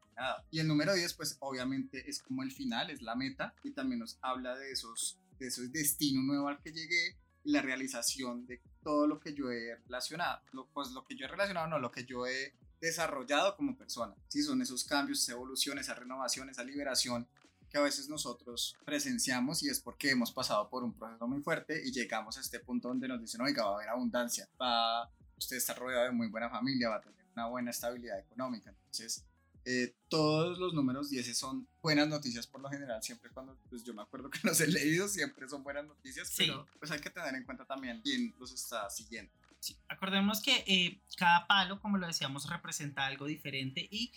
Y 0.53 0.61
el 0.61 0.69
número 0.69 0.95
10, 0.95 1.15
pues 1.15 1.37
obviamente 1.41 2.09
es 2.09 2.23
como 2.23 2.45
el 2.45 2.53
final, 2.53 2.91
es 2.91 3.03
la 3.03 3.17
meta, 3.17 3.53
y 3.65 3.73
también 3.73 3.99
nos 3.99 4.17
habla 4.23 4.57
de 4.57 4.71
esos, 4.71 5.19
de 5.41 5.49
esos 5.49 5.73
destino 5.73 6.23
nuevo 6.23 6.47
al 6.47 6.63
que 6.63 6.71
llegué, 6.71 7.17
la 7.49 7.63
realización 7.63 8.47
de 8.47 8.61
todo 8.83 9.07
lo 9.07 9.19
que 9.19 9.33
yo 9.33 9.51
he 9.51 9.77
relacionado, 9.77 10.43
pues 10.75 10.91
lo 10.91 11.03
que 11.05 11.17
yo 11.17 11.25
he 11.25 11.29
relacionado, 11.29 11.67
no, 11.67 11.79
lo 11.79 11.91
que 11.91 12.05
yo 12.05 12.27
he 12.27 12.55
desarrollado 12.79 13.57
como 13.57 13.77
persona. 13.77 14.15
Sí, 14.29 14.43
son 14.43 14.61
esos 14.61 14.85
cambios, 14.85 15.23
esa 15.23 15.33
evolución, 15.33 15.79
esa 15.79 15.95
renovación, 15.95 16.51
esa 16.51 16.63
liberación 16.63 17.27
que 17.71 17.79
a 17.79 17.83
veces 17.83 18.09
nosotros 18.09 18.77
presenciamos 18.85 19.63
y 19.63 19.71
es 19.71 19.81
porque 19.81 20.11
hemos 20.11 20.31
pasado 20.33 20.69
por 20.69 20.85
un 20.85 20.95
proceso 20.95 21.27
muy 21.27 21.41
fuerte 21.43 21.81
y 21.85 21.91
llegamos 21.91 22.37
a 22.37 22.41
este 22.41 22.61
punto 22.61 22.89
donde 22.89 23.09
nos 23.09 23.21
dicen, 23.21 23.41
oiga, 23.41 23.65
va 23.65 23.71
a 23.71 23.75
haber 23.77 23.89
abundancia, 23.89 24.49
va, 24.61 25.11
usted 25.37 25.57
está 25.57 25.73
rodeado 25.73 26.05
de 26.05 26.13
muy 26.13 26.29
buena 26.29 26.51
familia, 26.51 26.91
va 26.91 26.97
a 26.97 27.01
tener 27.01 27.25
una 27.33 27.47
buena 27.47 27.71
estabilidad 27.71 28.19
económica. 28.19 28.71
Entonces, 28.71 29.25
eh, 29.71 29.95
todos 30.09 30.59
los 30.59 30.73
números 30.73 31.11
10 31.11 31.37
son 31.37 31.69
buenas 31.83 32.09
noticias 32.09 32.47
por 32.47 32.63
lo 32.63 32.71
general, 32.71 33.03
siempre 33.03 33.31
cuando 33.31 33.59
pues 33.69 33.85
yo 33.85 33.93
me 33.93 34.01
acuerdo 34.01 34.31
que 34.31 34.41
los 34.43 34.59
he 34.63 34.67
leído, 34.67 35.09
siempre 35.09 35.47
son 35.47 35.63
buenas 35.63 35.85
noticias, 35.85 36.33
pero 36.39 36.67
pues 36.79 36.91
hay 36.91 37.01
que 37.01 37.11
tener 37.11 37.35
en 37.35 37.45
cuenta 37.45 37.67
también 37.67 38.01
quién 38.03 38.35
los 38.39 38.51
está 38.53 38.89
siguiendo. 38.89 39.31
Sí, 39.61 39.77
acordemos 39.89 40.41
que 40.41 40.65
eh, 40.67 41.03
cada 41.17 41.47
palo, 41.47 41.81
como 41.81 41.99
lo 41.99 42.07
decíamos, 42.07 42.49
representa 42.49 43.05
algo 43.05 43.27
diferente 43.27 43.87
y 43.91 44.13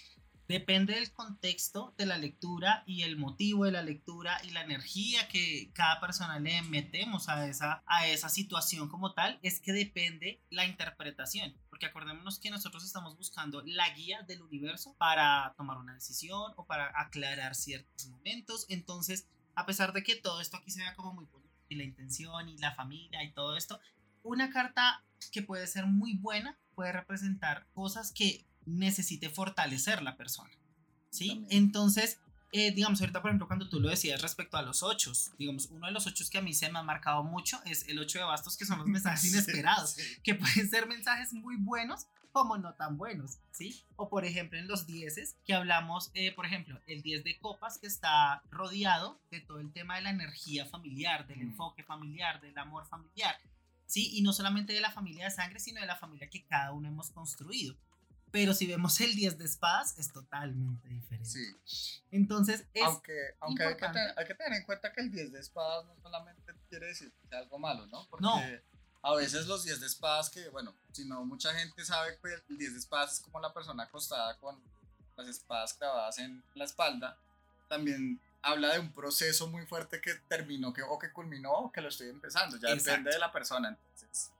Depende 0.51 0.95
del 0.95 1.13
contexto 1.13 1.93
de 1.97 2.05
la 2.05 2.17
lectura 2.17 2.83
y 2.85 3.03
el 3.03 3.15
motivo 3.15 3.63
de 3.63 3.71
la 3.71 3.83
lectura 3.83 4.37
y 4.43 4.49
la 4.49 4.61
energía 4.61 5.29
que 5.29 5.71
cada 5.71 6.01
persona 6.01 6.39
le 6.41 6.61
metemos 6.63 7.29
a 7.29 7.47
esa, 7.47 7.83
a 7.85 8.07
esa 8.07 8.27
situación 8.27 8.89
como 8.89 9.13
tal, 9.13 9.39
es 9.43 9.61
que 9.61 9.71
depende 9.71 10.41
la 10.49 10.65
interpretación. 10.65 11.55
Porque 11.81 11.89
acordémonos 11.89 12.37
que 12.37 12.51
nosotros 12.51 12.85
estamos 12.85 13.17
buscando 13.17 13.63
la 13.65 13.89
guía 13.95 14.21
del 14.21 14.43
universo 14.43 14.93
para 14.99 15.55
tomar 15.57 15.79
una 15.79 15.95
decisión 15.95 16.53
o 16.55 16.67
para 16.67 16.91
aclarar 16.95 17.55
ciertos 17.55 18.05
momentos. 18.05 18.67
Entonces, 18.69 19.27
a 19.55 19.65
pesar 19.65 19.91
de 19.91 20.03
que 20.03 20.15
todo 20.15 20.41
esto 20.41 20.57
aquí 20.57 20.69
se 20.69 20.81
vea 20.81 20.93
como 20.93 21.11
muy 21.11 21.25
bonito 21.25 21.51
y 21.69 21.75
la 21.77 21.83
intención 21.83 22.47
y 22.49 22.57
la 22.59 22.75
familia 22.75 23.23
y 23.23 23.31
todo 23.31 23.57
esto, 23.57 23.79
una 24.21 24.51
carta 24.51 25.03
que 25.31 25.41
puede 25.41 25.65
ser 25.65 25.87
muy 25.87 26.17
buena 26.17 26.55
puede 26.75 26.91
representar 26.91 27.65
cosas 27.73 28.11
que 28.11 28.45
necesite 28.67 29.31
fortalecer 29.31 30.03
la 30.03 30.17
persona. 30.17 30.51
¿Sí? 31.09 31.43
Entonces, 31.49 32.19
eh, 32.51 32.71
digamos, 32.71 32.99
ahorita, 32.99 33.21
por 33.21 33.29
ejemplo, 33.29 33.47
cuando 33.47 33.69
tú 33.69 33.79
lo 33.79 33.89
decías 33.89 34.21
respecto 34.21 34.57
a 34.57 34.61
los 34.61 34.83
ocho, 34.83 35.13
digamos, 35.37 35.67
uno 35.67 35.87
de 35.87 35.93
los 35.93 36.05
ocho 36.05 36.25
que 36.29 36.37
a 36.37 36.41
mí 36.41 36.53
se 36.53 36.71
me 36.71 36.79
ha 36.79 36.83
marcado 36.83 37.23
mucho 37.23 37.61
es 37.65 37.87
el 37.87 37.97
ocho 37.99 38.19
de 38.19 38.25
bastos, 38.25 38.57
que 38.57 38.65
son 38.65 38.79
los 38.79 38.87
mensajes 38.87 39.31
inesperados, 39.31 39.95
que 40.23 40.35
pueden 40.35 40.69
ser 40.69 40.87
mensajes 40.87 41.33
muy 41.33 41.55
buenos 41.57 42.07
como 42.31 42.57
no 42.57 42.73
tan 42.75 42.97
buenos, 42.97 43.39
¿sí? 43.51 43.83
O 43.95 44.09
por 44.09 44.25
ejemplo 44.25 44.57
en 44.57 44.67
los 44.67 44.85
dieces, 44.85 45.37
que 45.45 45.53
hablamos, 45.53 46.11
eh, 46.13 46.33
por 46.33 46.45
ejemplo, 46.45 46.79
el 46.87 47.01
10 47.01 47.23
de 47.23 47.39
copas 47.39 47.77
que 47.77 47.87
está 47.87 48.41
rodeado 48.49 49.21
de 49.29 49.41
todo 49.41 49.59
el 49.59 49.71
tema 49.71 49.95
de 49.95 50.01
la 50.03 50.11
energía 50.11 50.65
familiar, 50.65 51.27
del 51.27 51.39
mm. 51.39 51.51
enfoque 51.51 51.83
familiar, 51.83 52.41
del 52.41 52.57
amor 52.57 52.85
familiar, 52.85 53.35
¿sí? 53.85 54.17
Y 54.17 54.21
no 54.21 54.33
solamente 54.33 54.73
de 54.73 54.81
la 54.81 54.91
familia 54.91 55.25
de 55.25 55.31
sangre, 55.31 55.59
sino 55.59 55.81
de 55.81 55.87
la 55.87 55.97
familia 55.97 56.29
que 56.29 56.45
cada 56.45 56.71
uno 56.71 56.87
hemos 56.87 57.11
construido. 57.11 57.75
Pero 58.31 58.53
si 58.53 58.65
vemos 58.65 58.99
el 59.01 59.13
10 59.13 59.37
de 59.37 59.45
espadas, 59.45 59.97
es 59.97 60.11
totalmente 60.11 60.87
diferente. 60.87 61.29
Sí. 61.65 62.01
Entonces, 62.11 62.65
es. 62.73 62.83
Aunque, 62.83 63.35
aunque 63.41 63.63
hay, 63.63 63.75
que 63.75 63.87
tener, 63.87 64.13
hay, 64.17 64.25
que 64.25 64.35
tener, 64.35 64.59
en 64.59 64.65
cuenta 64.65 64.93
que 64.93 65.01
el 65.01 65.11
10 65.11 65.33
de 65.33 65.39
espadas 65.39 65.85
no 65.85 65.95
solamente 66.01 66.53
quiere 66.69 66.87
decir 66.87 67.11
que 67.11 67.27
sea 67.27 67.39
algo 67.39 67.59
malo, 67.59 67.85
¿no? 67.87 68.07
Porque 68.09 68.23
no. 68.23 68.41
a 69.03 69.15
veces 69.15 69.47
los 69.47 69.63
10 69.63 69.81
de 69.81 69.87
espadas, 69.87 70.29
que 70.29 70.47
bueno, 70.49 70.73
si 70.93 71.05
no, 71.05 71.25
mucha 71.25 71.53
gente 71.53 71.83
sabe 71.83 72.17
que 72.21 72.33
el 72.49 72.57
10 72.57 72.73
de 72.73 72.79
espadas 72.79 73.13
es 73.13 73.19
como 73.19 73.39
la 73.41 73.53
persona 73.53 73.83
acostada 73.83 74.37
con 74.37 74.57
las 75.17 75.27
espadas 75.27 75.73
clavadas 75.73 76.17
en 76.19 76.41
la 76.55 76.63
espalda. 76.63 77.17
También 77.67 78.21
habla 78.41 78.73
de 78.73 78.79
un 78.79 78.93
proceso 78.93 79.47
muy 79.47 79.65
fuerte 79.65 79.99
que 79.99 80.15
terminó 80.29 80.73
que, 80.73 80.81
o 80.83 80.97
que 80.97 81.11
culminó 81.11 81.51
o 81.51 81.71
que 81.71 81.81
lo 81.81 81.89
estoy 81.89 82.09
empezando. 82.09 82.57
Ya 82.57 82.73
depende 82.73 83.11
de 83.11 83.19
la 83.19 83.31
persona. 83.31 83.69
Entonces, 83.69 84.31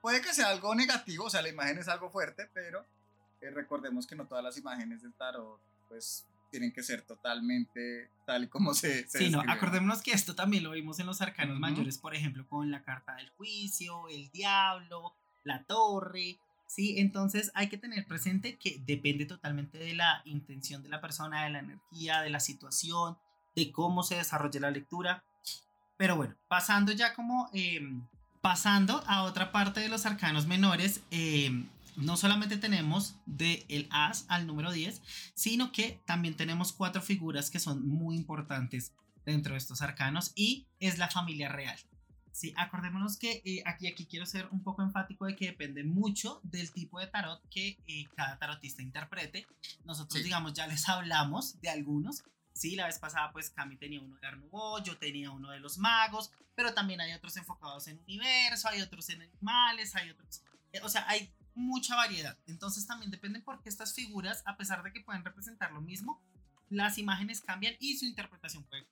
puede 0.00 0.20
que 0.20 0.34
sea 0.34 0.48
algo 0.48 0.74
negativo, 0.74 1.26
o 1.26 1.30
sea, 1.30 1.42
la 1.42 1.48
imagen 1.48 1.78
es 1.78 1.88
algo 1.88 2.10
fuerte, 2.10 2.48
pero 2.52 2.84
eh, 3.40 3.50
recordemos 3.50 4.06
que 4.06 4.16
no 4.16 4.26
todas 4.26 4.44
las 4.44 4.56
imágenes 4.56 5.02
del 5.02 5.12
tarot 5.14 5.60
pues 5.88 6.26
tienen 6.50 6.72
que 6.72 6.82
ser 6.82 7.02
totalmente 7.02 8.10
tal 8.26 8.44
y 8.44 8.48
como 8.48 8.74
se, 8.74 9.06
se 9.08 9.18
Sí, 9.18 9.30
no, 9.30 9.40
acordémonos 9.40 10.02
que 10.02 10.12
esto 10.12 10.34
también 10.34 10.64
lo 10.64 10.70
vimos 10.70 10.98
en 10.98 11.06
los 11.06 11.20
arcanos 11.20 11.58
mayores, 11.58 11.98
por 11.98 12.14
ejemplo, 12.14 12.46
con 12.46 12.70
la 12.70 12.82
carta 12.82 13.14
del 13.16 13.28
juicio, 13.30 14.08
el 14.08 14.30
diablo, 14.30 15.14
la 15.44 15.64
torre, 15.64 16.38
¿sí? 16.66 16.98
Entonces 16.98 17.50
hay 17.54 17.68
que 17.68 17.78
tener 17.78 18.06
presente 18.06 18.56
que 18.56 18.80
depende 18.86 19.26
totalmente 19.26 19.78
de 19.78 19.94
la 19.94 20.22
intención 20.24 20.82
de 20.82 20.88
la 20.88 21.00
persona, 21.00 21.44
de 21.44 21.50
la 21.50 21.58
energía, 21.60 22.22
de 22.22 22.30
la 22.30 22.40
situación, 22.40 23.18
de 23.54 23.70
cómo 23.70 24.02
se 24.02 24.16
desarrolla 24.16 24.60
la 24.60 24.70
lectura. 24.70 25.24
Pero 25.96 26.16
bueno, 26.16 26.34
pasando 26.48 26.92
ya 26.92 27.14
como, 27.14 27.50
em, 27.52 28.06
pasando 28.40 29.02
a 29.06 29.24
otra 29.24 29.52
parte 29.52 29.80
de 29.80 29.88
los 29.88 30.06
arcanos 30.06 30.46
menores, 30.46 31.02
eh, 31.10 31.50
no 31.98 32.16
solamente 32.16 32.56
tenemos 32.56 33.16
del 33.26 33.64
el 33.68 33.88
as 33.90 34.24
al 34.28 34.46
número 34.46 34.72
10, 34.72 35.02
sino 35.34 35.72
que 35.72 36.00
también 36.06 36.36
tenemos 36.36 36.72
cuatro 36.72 37.02
figuras 37.02 37.50
que 37.50 37.58
son 37.58 37.86
muy 37.86 38.16
importantes 38.16 38.92
dentro 39.24 39.54
de 39.54 39.58
estos 39.58 39.82
arcanos 39.82 40.32
y 40.34 40.66
es 40.80 40.98
la 40.98 41.08
familia 41.08 41.48
real. 41.48 41.78
Sí, 42.30 42.54
acordémonos 42.56 43.16
que 43.18 43.42
eh, 43.44 43.62
aquí, 43.66 43.88
aquí 43.88 44.06
quiero 44.06 44.24
ser 44.24 44.46
un 44.52 44.62
poco 44.62 44.82
enfático 44.82 45.26
de 45.26 45.34
que 45.34 45.46
depende 45.46 45.82
mucho 45.82 46.40
del 46.44 46.70
tipo 46.70 47.00
de 47.00 47.08
tarot 47.08 47.42
que 47.50 47.78
eh, 47.88 48.04
cada 48.14 48.38
tarotista 48.38 48.80
interprete. 48.80 49.46
Nosotros, 49.84 50.22
digamos, 50.22 50.54
ya 50.54 50.68
les 50.68 50.88
hablamos 50.88 51.60
de 51.60 51.70
algunos. 51.70 52.22
Sí, 52.52 52.76
la 52.76 52.86
vez 52.86 52.98
pasada, 53.00 53.32
pues 53.32 53.50
Cami 53.50 53.76
tenía 53.76 54.00
uno 54.00 54.16
de 54.20 54.26
Arnubó, 54.26 54.80
yo 54.84 54.96
tenía 54.98 55.32
uno 55.32 55.50
de 55.50 55.58
los 55.58 55.78
magos, 55.78 56.30
pero 56.54 56.74
también 56.74 57.00
hay 57.00 57.12
otros 57.12 57.36
enfocados 57.36 57.88
en 57.88 57.98
universo, 58.00 58.68
hay 58.68 58.82
otros 58.82 59.08
en 59.10 59.22
animales, 59.22 59.96
hay 59.96 60.10
otros. 60.10 60.42
Eh, 60.72 60.80
o 60.82 60.88
sea, 60.88 61.08
hay 61.08 61.32
mucha 61.58 61.96
variedad. 61.96 62.38
Entonces 62.46 62.86
también 62.86 63.10
depende 63.10 63.40
porque 63.40 63.68
estas 63.68 63.94
figuras, 63.94 64.42
a 64.46 64.56
pesar 64.56 64.82
de 64.82 64.92
que 64.92 65.00
pueden 65.00 65.24
representar 65.24 65.72
lo 65.72 65.80
mismo, 65.80 66.22
las 66.70 66.98
imágenes 66.98 67.40
cambian 67.40 67.74
y 67.80 67.96
su 67.96 68.04
interpretación 68.04 68.64
puede 68.64 68.86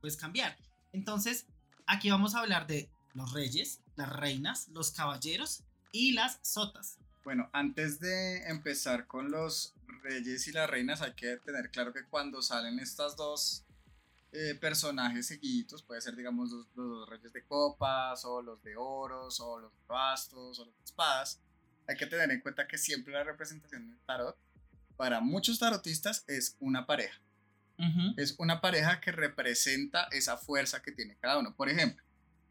pues, 0.00 0.16
cambiar. 0.16 0.56
Entonces, 0.92 1.46
aquí 1.86 2.10
vamos 2.10 2.34
a 2.34 2.40
hablar 2.40 2.66
de 2.66 2.90
los 3.14 3.32
reyes, 3.32 3.80
las 3.96 4.10
reinas, 4.10 4.68
los 4.68 4.90
caballeros 4.90 5.62
y 5.92 6.12
las 6.12 6.38
sotas. 6.42 6.98
Bueno, 7.24 7.48
antes 7.52 8.00
de 8.00 8.48
empezar 8.48 9.06
con 9.06 9.30
los 9.30 9.74
reyes 10.02 10.46
y 10.48 10.52
las 10.52 10.68
reinas, 10.68 11.02
hay 11.02 11.12
que 11.14 11.36
tener 11.38 11.70
claro 11.70 11.92
que 11.92 12.04
cuando 12.04 12.42
salen 12.42 12.78
estas 12.78 13.16
dos 13.16 13.64
eh, 14.32 14.54
personajes 14.54 15.26
seguidos, 15.26 15.82
puede 15.82 16.00
ser, 16.00 16.14
digamos, 16.14 16.50
los, 16.74 17.08
reyes 17.08 17.32
de 17.32 17.44
copas, 17.44 18.24
o 18.24 18.40
los 18.40 18.62
de 18.62 18.76
oros, 18.76 19.40
o 19.40 19.58
los 19.58 19.72
de 19.72 19.84
bastos, 19.88 20.58
o 20.60 20.64
los 20.64 20.76
de 20.76 20.84
espadas, 20.84 21.40
hay 21.90 21.96
que 21.96 22.06
tener 22.06 22.30
en 22.30 22.40
cuenta 22.40 22.68
que 22.68 22.78
siempre 22.78 23.12
la 23.12 23.24
representación 23.24 23.88
del 23.88 23.98
tarot, 24.06 24.38
para 24.96 25.20
muchos 25.20 25.58
tarotistas, 25.58 26.24
es 26.28 26.56
una 26.60 26.86
pareja. 26.86 27.20
Es 28.16 28.34
una 28.38 28.60
pareja 28.60 29.00
que 29.00 29.10
representa 29.10 30.06
esa 30.12 30.36
fuerza 30.36 30.82
que 30.82 30.92
tiene 30.92 31.16
cada 31.16 31.38
uno. 31.38 31.56
Por 31.56 31.68
ejemplo, 31.70 32.04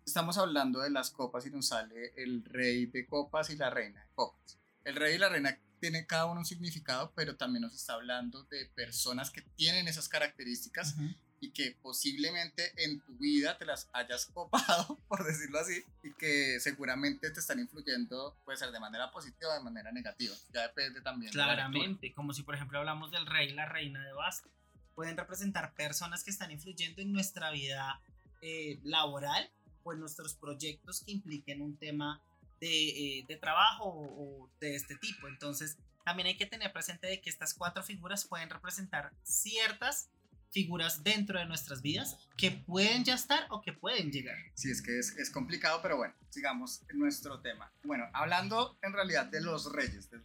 estamos 0.04 0.38
hablando 0.40 0.80
de 0.82 0.90
las 0.90 1.12
copas 1.12 1.46
y 1.46 1.52
nos 1.52 1.68
sale 1.68 2.14
el 2.18 2.44
rey 2.44 2.88
de 2.88 3.06
copas 3.06 3.52
y 3.52 3.56
la 3.56 3.70
reina 3.70 4.02
de 4.02 4.10
copas. 4.16 4.58
El 4.84 4.96
rey 4.96 5.16
y 5.16 5.18
la 5.20 5.30
reina 5.30 5.58
tienen 5.80 6.06
cada 6.06 6.26
uno 6.26 6.40
un 6.40 6.46
significado, 6.46 7.14
pero 7.16 7.38
también 7.38 7.62
nos 7.62 7.76
está 7.76 7.94
hablando 7.94 8.44
de 8.46 8.66
personas 8.76 9.30
que 9.30 9.44
tienen 9.56 9.88
esas 9.88 10.10
características 10.10 10.96
y 11.42 11.52
que 11.52 11.78
posiblemente 11.82 12.74
en 12.84 13.00
tu 13.02 13.18
vida 13.18 13.58
te 13.58 13.66
las 13.66 13.90
hayas 13.94 14.26
copado, 14.28 15.00
por 15.08 15.24
decirlo 15.26 15.60
así, 15.60 15.84
y 16.04 16.14
que 16.14 16.60
seguramente 16.60 17.32
te 17.32 17.40
están 17.40 17.60
influyendo, 17.60 18.36
puede 18.46 18.58
ser 18.58 18.72
de 18.72 18.80
manera 18.80 19.12
positiva 19.12 19.52
o 19.52 19.54
de 19.56 19.64
manera 19.64 19.92
negativa. 19.92 20.36
Ya 20.54 20.64
depende 20.64 21.02
también. 21.02 21.32
Claramente, 21.32 22.14
como 22.14 22.34
si 22.34 22.44
por 22.44 22.56
ejemplo 22.56 22.80
hablamos 22.80 23.12
del 23.12 23.26
rey 23.26 23.50
y 23.50 23.54
la 23.54 23.66
reina 23.66 24.06
de 24.06 24.14
bastos, 24.14 24.52
pueden 24.96 25.16
representar 25.16 25.74
personas 25.76 26.24
que 26.24 26.32
están 26.32 26.52
influyendo 26.52 27.02
en 27.02 27.14
nuestra 27.14 27.52
vida 27.52 28.02
eh, 28.42 28.80
laboral 28.84 29.50
o 29.84 29.94
en 29.94 30.00
nuestros 30.00 30.36
proyectos 30.36 31.04
que 31.04 31.12
impliquen 31.12 31.62
un 31.62 31.78
tema 31.78 32.22
de, 32.60 33.20
eh, 33.20 33.26
de 33.28 33.38
trabajo 33.38 33.86
o, 33.86 34.44
o 34.44 34.50
de 34.60 34.76
este 34.76 34.96
tipo. 34.98 35.28
Entonces, 35.30 35.78
también 36.04 36.28
hay 36.28 36.38
que 36.38 36.46
tener 36.46 36.74
presente 36.74 37.08
de 37.08 37.22
que 37.22 37.30
estas 37.30 37.54
cuatro 37.54 37.84
figuras 37.84 38.26
pueden 38.26 38.50
representar 38.50 39.14
ciertas 39.24 40.10
figuras 40.52 41.04
dentro 41.04 41.40
de 41.40 41.46
nuestras 41.46 41.82
vidas 41.82 42.18
que 42.38 42.52
pueden 42.52 43.04
ya 43.04 43.16
estar 43.16 43.46
o 43.50 43.62
que 43.62 43.74
pueden 43.74 44.12
llegar. 44.12 44.38
Sí, 44.54 44.72
es 44.72 44.82
que 44.82 44.98
es, 44.98 45.16
es 45.18 45.30
complicado, 45.30 45.80
pero 45.82 45.98
bueno, 45.98 46.14
sigamos 46.30 46.82
en 46.90 47.00
nuestro 47.00 47.40
tema. 47.42 47.72
Bueno, 47.84 48.06
hablando 48.14 48.78
en 48.82 48.94
realidad 48.94 49.26
de 49.26 49.42
los 49.42 49.72
reyes, 49.72 50.10
del, 50.10 50.24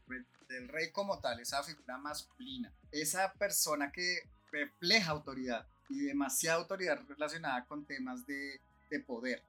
del 0.48 0.68
rey 0.68 0.90
como 0.90 1.18
tal, 1.20 1.40
esa 1.40 1.62
figura 1.62 1.98
masculina, 1.98 2.72
esa 2.90 3.32
persona 3.34 3.92
que 3.92 4.28
refleja 4.50 5.10
autoridad 5.10 5.66
y 5.88 6.00
demasiada 6.00 6.58
autoridad 6.58 7.00
relacionada 7.08 7.66
con 7.66 7.84
temas 7.84 8.26
de, 8.26 8.60
de 8.90 9.00
poder. 9.00 9.42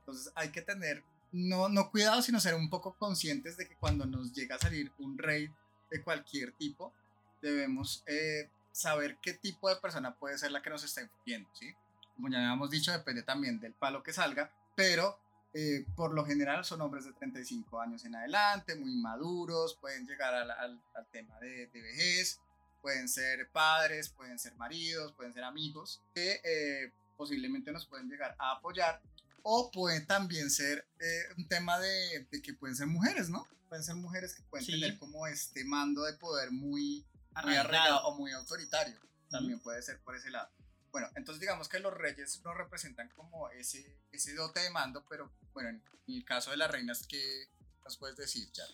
Entonces 0.00 0.32
hay 0.34 0.50
que 0.50 0.62
tener 0.62 1.02
no, 1.32 1.68
no 1.68 1.90
cuidado, 1.90 2.20
sino 2.22 2.40
ser 2.40 2.54
un 2.54 2.68
poco 2.68 2.94
conscientes 2.94 3.56
de 3.56 3.66
que 3.66 3.76
cuando 3.76 4.04
nos 4.04 4.32
llega 4.32 4.56
a 4.56 4.58
salir 4.58 4.92
un 4.98 5.16
rey 5.16 5.50
de 5.90 6.02
cualquier 6.02 6.52
tipo, 6.52 6.92
debemos 7.40 8.04
eh, 8.06 8.48
saber 8.72 9.18
qué 9.22 9.34
tipo 9.34 9.68
de 9.68 9.76
persona 9.76 10.14
puede 10.16 10.38
ser 10.38 10.50
la 10.50 10.62
que 10.62 10.70
nos 10.70 10.82
está 10.82 11.02
influyendo, 11.02 11.48
¿sí? 11.54 11.74
Como 12.16 12.28
ya 12.28 12.38
habíamos 12.38 12.70
dicho, 12.70 12.90
depende 12.90 13.22
también 13.22 13.60
del 13.60 13.74
palo 13.74 14.02
que 14.02 14.12
salga, 14.12 14.50
pero 14.74 15.18
eh, 15.54 15.84
por 15.94 16.14
lo 16.14 16.24
general 16.24 16.64
son 16.64 16.80
hombres 16.80 17.04
de 17.04 17.12
35 17.12 17.80
años 17.80 18.04
en 18.04 18.14
adelante, 18.14 18.74
muy 18.74 18.94
maduros, 18.96 19.76
pueden 19.76 20.06
llegar 20.06 20.34
al, 20.34 20.50
al, 20.50 20.80
tema 21.10 21.38
de, 21.40 21.66
de, 21.66 21.82
vejez, 21.82 22.40
pueden 22.80 23.08
ser 23.08 23.50
padres, 23.50 24.08
pueden 24.08 24.38
ser 24.38 24.54
maridos, 24.56 25.12
pueden 25.12 25.34
ser 25.34 25.44
amigos, 25.44 26.00
que 26.14 26.40
eh, 26.42 26.92
posiblemente 27.18 27.70
nos 27.70 27.86
pueden 27.86 28.08
llegar 28.08 28.34
a 28.38 28.52
apoyar, 28.52 29.02
o 29.42 29.70
puede 29.70 30.00
también 30.00 30.50
ser 30.50 30.86
eh, 31.00 31.34
un 31.36 31.46
tema 31.48 31.78
de, 31.78 32.26
de, 32.30 32.40
que 32.40 32.54
pueden 32.54 32.74
ser 32.74 32.86
mujeres, 32.86 33.28
¿no? 33.28 33.46
Pueden 33.68 33.84
ser 33.84 33.96
mujeres 33.96 34.34
que 34.34 34.42
pueden 34.44 34.64
sí. 34.64 34.72
tener 34.72 34.98
como 34.98 35.26
este 35.26 35.64
mando 35.64 36.04
de 36.04 36.14
poder 36.14 36.50
muy 36.50 37.04
muy 37.42 37.54
arraigado 37.56 38.04
o 38.04 38.16
muy 38.16 38.32
autoritario. 38.32 39.00
También 39.30 39.60
puede 39.60 39.82
ser 39.82 40.00
por 40.02 40.14
ese 40.14 40.30
lado. 40.30 40.50
Bueno, 40.90 41.08
entonces 41.16 41.40
digamos 41.40 41.68
que 41.68 41.80
los 41.80 41.94
reyes 41.94 42.42
no 42.44 42.52
representan 42.52 43.08
como 43.10 43.48
ese, 43.50 43.98
ese 44.12 44.34
dote 44.34 44.60
de 44.60 44.70
mando, 44.70 45.04
pero 45.08 45.32
bueno, 45.54 45.70
en 45.70 45.82
el 46.06 46.24
caso 46.24 46.50
de 46.50 46.58
las 46.58 46.70
reinas, 46.70 47.06
¿qué 47.06 47.48
nos 47.82 47.96
puedes 47.96 48.16
decir, 48.16 48.46
ya 48.52 48.64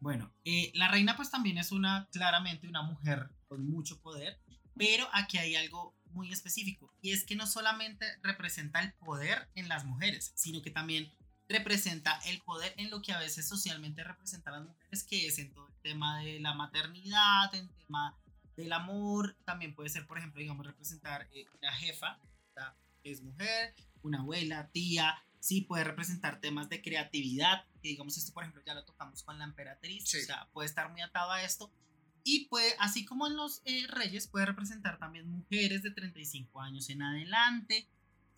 Bueno, 0.00 0.34
eh, 0.44 0.72
la 0.74 0.88
reina 0.88 1.16
pues 1.16 1.30
también 1.30 1.58
es 1.58 1.70
una, 1.70 2.08
claramente 2.10 2.66
una 2.66 2.82
mujer 2.82 3.30
con 3.46 3.68
mucho 3.68 4.00
poder, 4.00 4.40
pero 4.76 5.08
aquí 5.12 5.38
hay 5.38 5.54
algo 5.54 5.96
muy 6.06 6.32
específico, 6.32 6.92
y 7.00 7.12
es 7.12 7.24
que 7.24 7.36
no 7.36 7.46
solamente 7.46 8.04
representa 8.22 8.80
el 8.80 8.92
poder 8.94 9.48
en 9.54 9.68
las 9.68 9.84
mujeres, 9.84 10.32
sino 10.34 10.62
que 10.62 10.72
también 10.72 11.14
representa 11.50 12.18
el 12.26 12.40
poder 12.42 12.72
en 12.76 12.90
lo 12.90 13.02
que 13.02 13.12
a 13.12 13.18
veces 13.18 13.46
socialmente 13.46 14.04
representan 14.04 14.54
las 14.54 14.62
mujeres, 14.64 15.04
que 15.04 15.26
es 15.26 15.38
en 15.38 15.52
todo 15.52 15.66
el 15.66 15.74
tema 15.82 16.20
de 16.20 16.40
la 16.40 16.54
maternidad, 16.54 17.54
en 17.54 17.68
tema 17.74 18.16
del 18.56 18.72
amor, 18.72 19.36
también 19.44 19.74
puede 19.74 19.90
ser, 19.90 20.06
por 20.06 20.18
ejemplo, 20.18 20.40
digamos, 20.40 20.64
representar 20.64 21.28
eh, 21.32 21.46
una 21.60 21.72
jefa, 21.72 22.18
que 23.02 23.10
es 23.10 23.22
mujer, 23.22 23.74
una 24.02 24.20
abuela, 24.20 24.68
tía, 24.70 25.22
sí 25.40 25.62
puede 25.62 25.84
representar 25.84 26.40
temas 26.40 26.68
de 26.68 26.82
creatividad, 26.82 27.64
que 27.82 27.88
digamos 27.88 28.16
esto, 28.16 28.32
por 28.32 28.44
ejemplo, 28.44 28.62
ya 28.64 28.74
lo 28.74 28.84
tocamos 28.84 29.22
con 29.22 29.38
la 29.38 29.44
emperatriz, 29.44 30.04
sí. 30.08 30.18
o 30.18 30.24
sea, 30.24 30.48
puede 30.52 30.66
estar 30.68 30.90
muy 30.90 31.00
atado 31.00 31.32
a 31.32 31.42
esto, 31.42 31.72
y 32.22 32.46
puede, 32.46 32.74
así 32.78 33.04
como 33.04 33.26
en 33.26 33.36
los 33.36 33.62
eh, 33.64 33.86
reyes, 33.88 34.28
puede 34.28 34.46
representar 34.46 34.98
también 34.98 35.28
mujeres 35.28 35.82
de 35.82 35.90
35 35.90 36.60
años 36.60 36.90
en 36.90 37.02
adelante, 37.02 37.88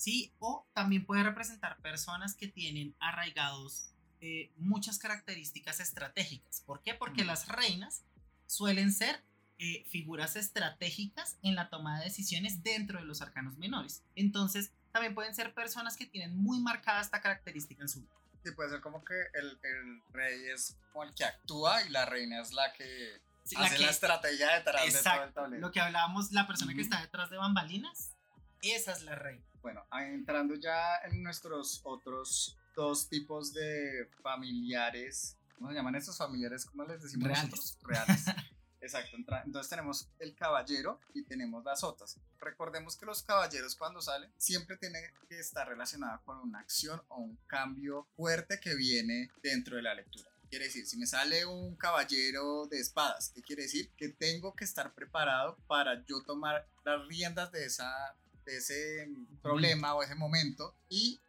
¿sí? 0.03 0.33
O 0.41 0.67
también 0.75 1.07
puede 1.07 1.23
representar 1.23 1.81
personas 1.81 2.35
que 2.35 2.49
tienen 2.49 2.97
arraigados 2.99 3.95
eh, 4.21 4.51
muchas 4.57 4.99
características 4.99 5.79
estratégicas. 5.79 6.61
¿Por 6.67 6.83
qué? 6.83 6.95
Porque 6.95 7.23
mm. 7.23 7.27
las 7.29 7.47
reinas 7.47 8.03
suelen 8.47 8.93
ser 8.93 9.23
eh, 9.59 9.85
figuras 9.89 10.35
estratégicas 10.35 11.39
en 11.43 11.55
la 11.55 11.71
toma 11.71 11.99
de 11.99 12.07
decisiones 12.07 12.65
dentro 12.65 12.99
de 12.99 13.05
los 13.05 13.23
arcanos 13.23 13.59
menores. 13.59 14.03
Entonces, 14.17 14.73
también 14.91 15.15
pueden 15.15 15.37
ser 15.37 15.55
personas 15.55 15.97
que 15.97 16.07
tienen 16.07 16.37
muy 16.37 16.59
marcada 16.59 17.01
esta 17.01 17.21
característica 17.21 17.83
en 17.83 17.89
su 17.89 18.01
vida. 18.01 18.13
Sí, 18.45 18.51
puede 18.57 18.71
ser 18.71 18.81
como 18.81 19.05
que 19.05 19.15
el, 19.35 19.61
el 19.63 20.03
rey 20.13 20.49
es 20.53 20.77
como 20.93 21.05
el 21.05 21.15
que 21.15 21.25
actúa 21.25 21.85
y 21.85 21.91
la 21.91 22.07
reina 22.07 22.41
es 22.41 22.53
la 22.53 22.73
que 22.73 23.23
sí, 23.45 23.55
hace 23.57 23.71
la, 23.71 23.77
que, 23.77 23.83
la 23.85 23.91
estrategia 23.91 24.53
detrás 24.57 24.85
exacto, 24.85 25.11
de 25.11 25.17
todo 25.17 25.27
el 25.27 25.35
tablero. 25.35 25.61
Lo 25.61 25.71
que 25.71 25.81
hablábamos, 25.81 26.33
la 26.33 26.49
persona 26.49 26.75
que 26.75 26.81
está 26.81 27.01
detrás 27.01 27.31
de 27.31 27.37
bambalinas, 27.37 28.17
esa 28.63 28.91
es 28.91 29.03
la 29.03 29.15
reina. 29.15 29.45
Bueno, 29.63 29.87
entrando 29.93 30.57
ya 30.57 30.97
en 31.05 31.23
nuestros 31.23 31.81
otros 31.85 32.59
dos 32.75 33.09
tipos 33.09 33.53
de 33.53 34.09
familiares, 34.21 35.37
¿cómo 35.57 35.69
se 35.69 35.77
llaman 35.77 35.95
estos 35.95 36.19
familiares? 36.19 36.67
¿Cómo 36.67 36.85
les 36.85 37.01
decimos 37.01 37.29
Reales. 37.29 37.51
nosotros? 37.51 37.79
Reales. 37.83 38.25
Exacto, 38.81 39.17
entonces 39.17 39.71
tenemos 39.71 40.09
el 40.19 40.35
caballero 40.35 40.99
y 41.15 41.23
tenemos 41.23 41.65
las 41.65 41.85
otras. 41.85 42.19
Recordemos 42.41 42.97
que 42.97 43.07
los 43.07 43.23
caballeros 43.23 43.77
cuando 43.77 44.01
salen 44.01 44.33
siempre 44.37 44.77
tienen 44.77 45.05
que 45.29 45.39
estar 45.39 45.69
relacionados 45.69 46.21
con 46.23 46.39
una 46.39 46.59
acción 46.59 47.01
o 47.07 47.21
un 47.21 47.37
cambio 47.47 48.09
fuerte 48.17 48.59
que 48.59 48.75
viene 48.75 49.31
dentro 49.41 49.77
de 49.77 49.83
la 49.83 49.95
lectura. 49.95 50.29
Quiere 50.51 50.65
decir, 50.65 50.85
si 50.85 50.99
me 50.99 51.07
sale 51.07 51.47
un 51.47 51.77
caballero 51.77 52.67
de 52.67 52.81
espadas, 52.81 53.31
¿qué 53.33 53.41
quiere 53.41 53.63
decir? 53.63 53.93
Que 53.97 54.09
tengo 54.09 54.53
que 54.57 54.65
estar 54.65 54.93
preparado 54.93 55.57
para 55.69 56.05
yo 56.05 56.21
tomar 56.25 56.67
las 56.85 57.07
riendas 57.07 57.53
de 57.53 57.65
esa 57.65 58.17
de 58.45 58.57
ese 58.57 59.09
problema 59.43 59.95
o 59.95 60.03
ese 60.03 60.15
momento 60.15 60.75
y 60.89 61.21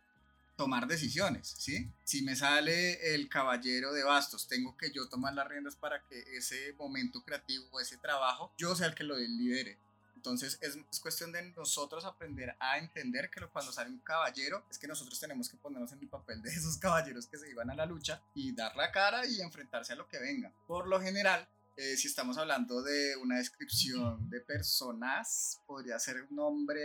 tomar 0.56 0.88
decisiones, 0.88 1.56
¿sí? 1.58 1.92
Si 2.04 2.22
me 2.22 2.36
sale 2.36 3.16
el 3.16 3.28
caballero 3.28 3.92
de 3.92 4.04
bastos, 4.04 4.48
tengo 4.48 4.78
que 4.78 4.92
yo 4.92 5.10
tomar 5.10 5.34
las 5.34 5.48
riendas 5.48 5.76
para 5.76 6.04
que 6.06 6.20
ese 6.38 6.74
momento 6.74 7.24
creativo, 7.24 7.80
ese 7.80 7.98
trabajo, 7.98 8.54
yo 8.58 8.76
sea 8.76 8.88
el 8.88 8.96
que 8.96 9.04
lo 9.04 9.18
lidere. 9.18 9.80
Entonces 10.16 10.58
es, 10.62 10.78
es, 10.90 11.00
cuestión 11.02 11.34
de 11.34 11.42
nosotros 11.52 12.06
aprender 12.06 12.56
a 12.60 12.78
entender 12.78 13.30
que 13.30 13.46
cuando 13.48 13.74
sale 13.74 13.90
un 13.90 14.00
caballero 14.00 14.66
es 14.70 14.78
que 14.78 14.88
nosotros 14.88 15.20
tenemos 15.20 15.50
que 15.50 15.58
ponernos 15.58 15.92
en 15.92 16.00
el 16.00 16.08
papel 16.08 16.42
de 16.42 16.50
esos 16.50 16.78
caballeros 16.80 17.28
que 17.28 17.38
se 17.38 17.50
iban 17.50 17.70
a 17.70 17.76
la 17.76 17.86
lucha 17.86 18.22
y 18.34 18.54
dar 18.54 18.74
la 18.78 18.92
cara 18.92 19.26
y 19.26 19.42
enfrentarse 19.42 19.92
a 19.92 19.96
lo 19.98 20.08
que 20.08 20.20
venga. 20.20 20.54
Por 20.66 20.88
lo 20.88 21.02
general, 21.02 21.46
eh, 21.76 21.98
si 21.98 22.08
estamos 22.08 22.38
hablando 22.38 22.84
de 22.84 23.16
una 23.18 23.38
descripción 23.38 24.30
de 24.30 24.42
personas, 24.42 25.60
podría 25.66 25.98
ser 25.98 26.28
un 26.30 26.40
hombre 26.40 26.82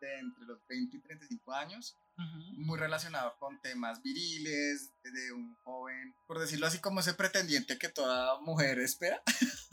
de 0.00 0.18
entre 0.18 0.44
los 0.44 0.58
20 0.68 0.96
y 0.96 1.00
35 1.00 1.52
años, 1.52 1.96
uh 2.18 2.22
-huh. 2.22 2.52
muy 2.58 2.78
relacionado 2.78 3.36
con 3.38 3.60
temas 3.60 4.02
viriles, 4.02 4.90
de 5.04 5.32
un 5.32 5.54
joven, 5.64 6.14
por 6.26 6.38
decirlo 6.40 6.66
así, 6.66 6.78
como 6.78 7.00
ese 7.00 7.14
pretendiente 7.14 7.78
que 7.78 7.88
toda 7.88 8.40
mujer 8.40 8.78
espera. 8.80 9.22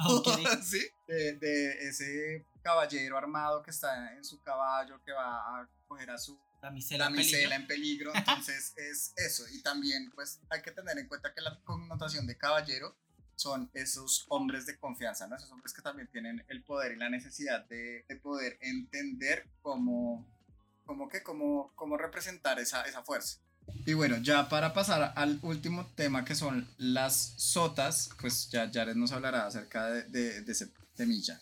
Okay. 0.05 0.45
sí, 0.63 0.85
de, 1.07 1.33
de, 1.33 1.89
ese 1.89 2.45
caballero 2.61 3.17
armado 3.17 3.63
que 3.63 3.71
está 3.71 4.15
en 4.15 4.23
su 4.23 4.41
caballo, 4.41 5.01
que 5.03 5.11
va 5.11 5.61
a 5.61 5.69
coger 5.87 6.11
a 6.11 6.17
su 6.17 6.39
damisela, 6.61 7.05
damisela 7.05 7.55
en 7.55 7.67
peligro. 7.67 8.13
En 8.13 8.13
peligro. 8.13 8.13
Entonces 8.15 8.73
es 8.77 9.13
eso. 9.15 9.43
Y 9.51 9.61
también, 9.61 10.11
pues, 10.11 10.39
hay 10.49 10.61
que 10.61 10.71
tener 10.71 10.97
en 10.97 11.07
cuenta 11.07 11.33
que 11.33 11.41
la 11.41 11.59
connotación 11.63 12.27
de 12.27 12.37
caballero 12.37 12.95
son 13.39 13.69
esos 13.73 14.25
hombres 14.27 14.65
de 14.65 14.77
confianza, 14.77 15.27
¿no? 15.27 15.35
Esos 15.37 15.51
hombres 15.51 15.73
que 15.73 15.81
también 15.81 16.09
tienen 16.11 16.43
el 16.49 16.61
poder 16.61 16.91
y 16.91 16.97
la 16.97 17.09
necesidad 17.09 17.65
de, 17.67 18.03
de 18.07 18.15
poder 18.17 18.57
entender 18.61 19.47
cómo, 19.61 20.27
cómo, 20.85 21.07
que, 21.07 21.23
cómo, 21.23 21.71
cómo 21.75 21.97
representar 21.97 22.59
esa, 22.59 22.83
esa 22.83 23.01
fuerza. 23.03 23.39
Y 23.85 23.93
bueno, 23.93 24.17
ya 24.17 24.49
para 24.49 24.73
pasar 24.73 25.13
al 25.15 25.39
último 25.41 25.85
tema 25.95 26.25
que 26.25 26.35
son 26.35 26.67
las 26.77 27.33
sotas, 27.37 28.09
pues 28.19 28.49
ya 28.49 28.69
Jared 28.73 28.95
nos 28.95 29.11
hablará 29.13 29.45
acerca 29.45 29.85
de, 29.87 30.03
de, 30.03 30.41
de 30.41 30.51
ese 30.51 30.73
temilla. 30.95 31.39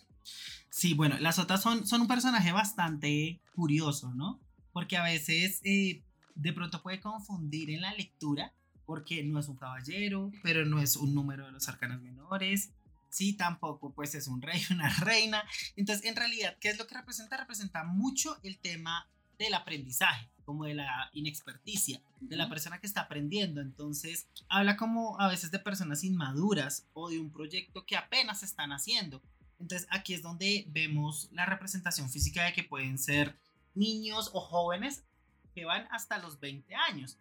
Sí, 0.70 0.94
bueno, 0.94 1.18
las 1.20 1.38
sotas 1.38 1.64
son, 1.64 1.88
son 1.88 2.02
un 2.02 2.08
personaje 2.08 2.52
bastante 2.52 3.42
curioso, 3.56 4.14
¿no? 4.14 4.40
Porque 4.72 4.98
a 4.98 5.04
veces 5.04 5.62
eh, 5.64 6.04
de 6.36 6.54
pronto 6.54 6.84
puede 6.84 7.00
confundir 7.00 7.72
en 7.72 7.82
la 7.82 7.94
lectura 7.94 8.54
porque 8.88 9.22
no 9.22 9.40
es 9.40 9.48
un 9.50 9.58
caballero, 9.58 10.32
pero 10.42 10.66
no 10.66 10.82
es 10.82 10.96
un 10.96 11.14
número 11.14 11.46
de 11.46 11.52
los 11.52 11.68
arcanos 11.68 12.02
menores, 12.02 12.72
sí, 13.10 13.34
tampoco 13.34 13.94
pues 13.94 14.16
es 14.16 14.28
un 14.28 14.42
rey, 14.42 14.62
una 14.72 14.90
reina. 15.02 15.44
Entonces, 15.76 16.06
en 16.06 16.16
realidad, 16.16 16.58
¿qué 16.60 16.70
es 16.70 16.80
lo 16.80 16.88
que 16.88 16.96
representa? 16.96 17.38
Representa 17.38 17.84
mucho 17.84 18.38
el 18.44 18.58
tema 18.58 19.08
del 19.38 19.54
aprendizaje, 19.54 20.30
como 20.46 20.66
de 20.66 20.74
la 20.74 21.10
inexperticia, 21.14 22.02
de 22.22 22.38
la 22.38 22.50
persona 22.50 22.80
que 22.80 22.88
está 22.88 23.02
aprendiendo. 23.02 23.62
Entonces, 23.62 24.28
habla 24.48 24.78
como 24.78 25.20
a 25.20 25.28
veces 25.28 25.52
de 25.52 25.60
personas 25.60 26.04
inmaduras 26.04 26.88
o 26.94 27.10
de 27.10 27.20
un 27.20 27.30
proyecto 27.30 27.86
que 27.86 27.98
apenas 27.98 28.42
están 28.42 28.72
haciendo. 28.72 29.22
Entonces, 29.60 29.88
aquí 29.92 30.14
es 30.14 30.22
donde 30.22 30.66
vemos 30.70 31.30
la 31.34 31.46
representación 31.46 32.10
física 32.10 32.46
de 32.46 32.54
que 32.54 32.64
pueden 32.64 32.98
ser 32.98 33.38
niños 33.76 34.32
o 34.34 34.40
jóvenes 34.40 35.04
que 35.54 35.66
van 35.66 35.88
hasta 35.92 36.20
los 36.20 36.40
20 36.40 36.74
años. 36.74 37.18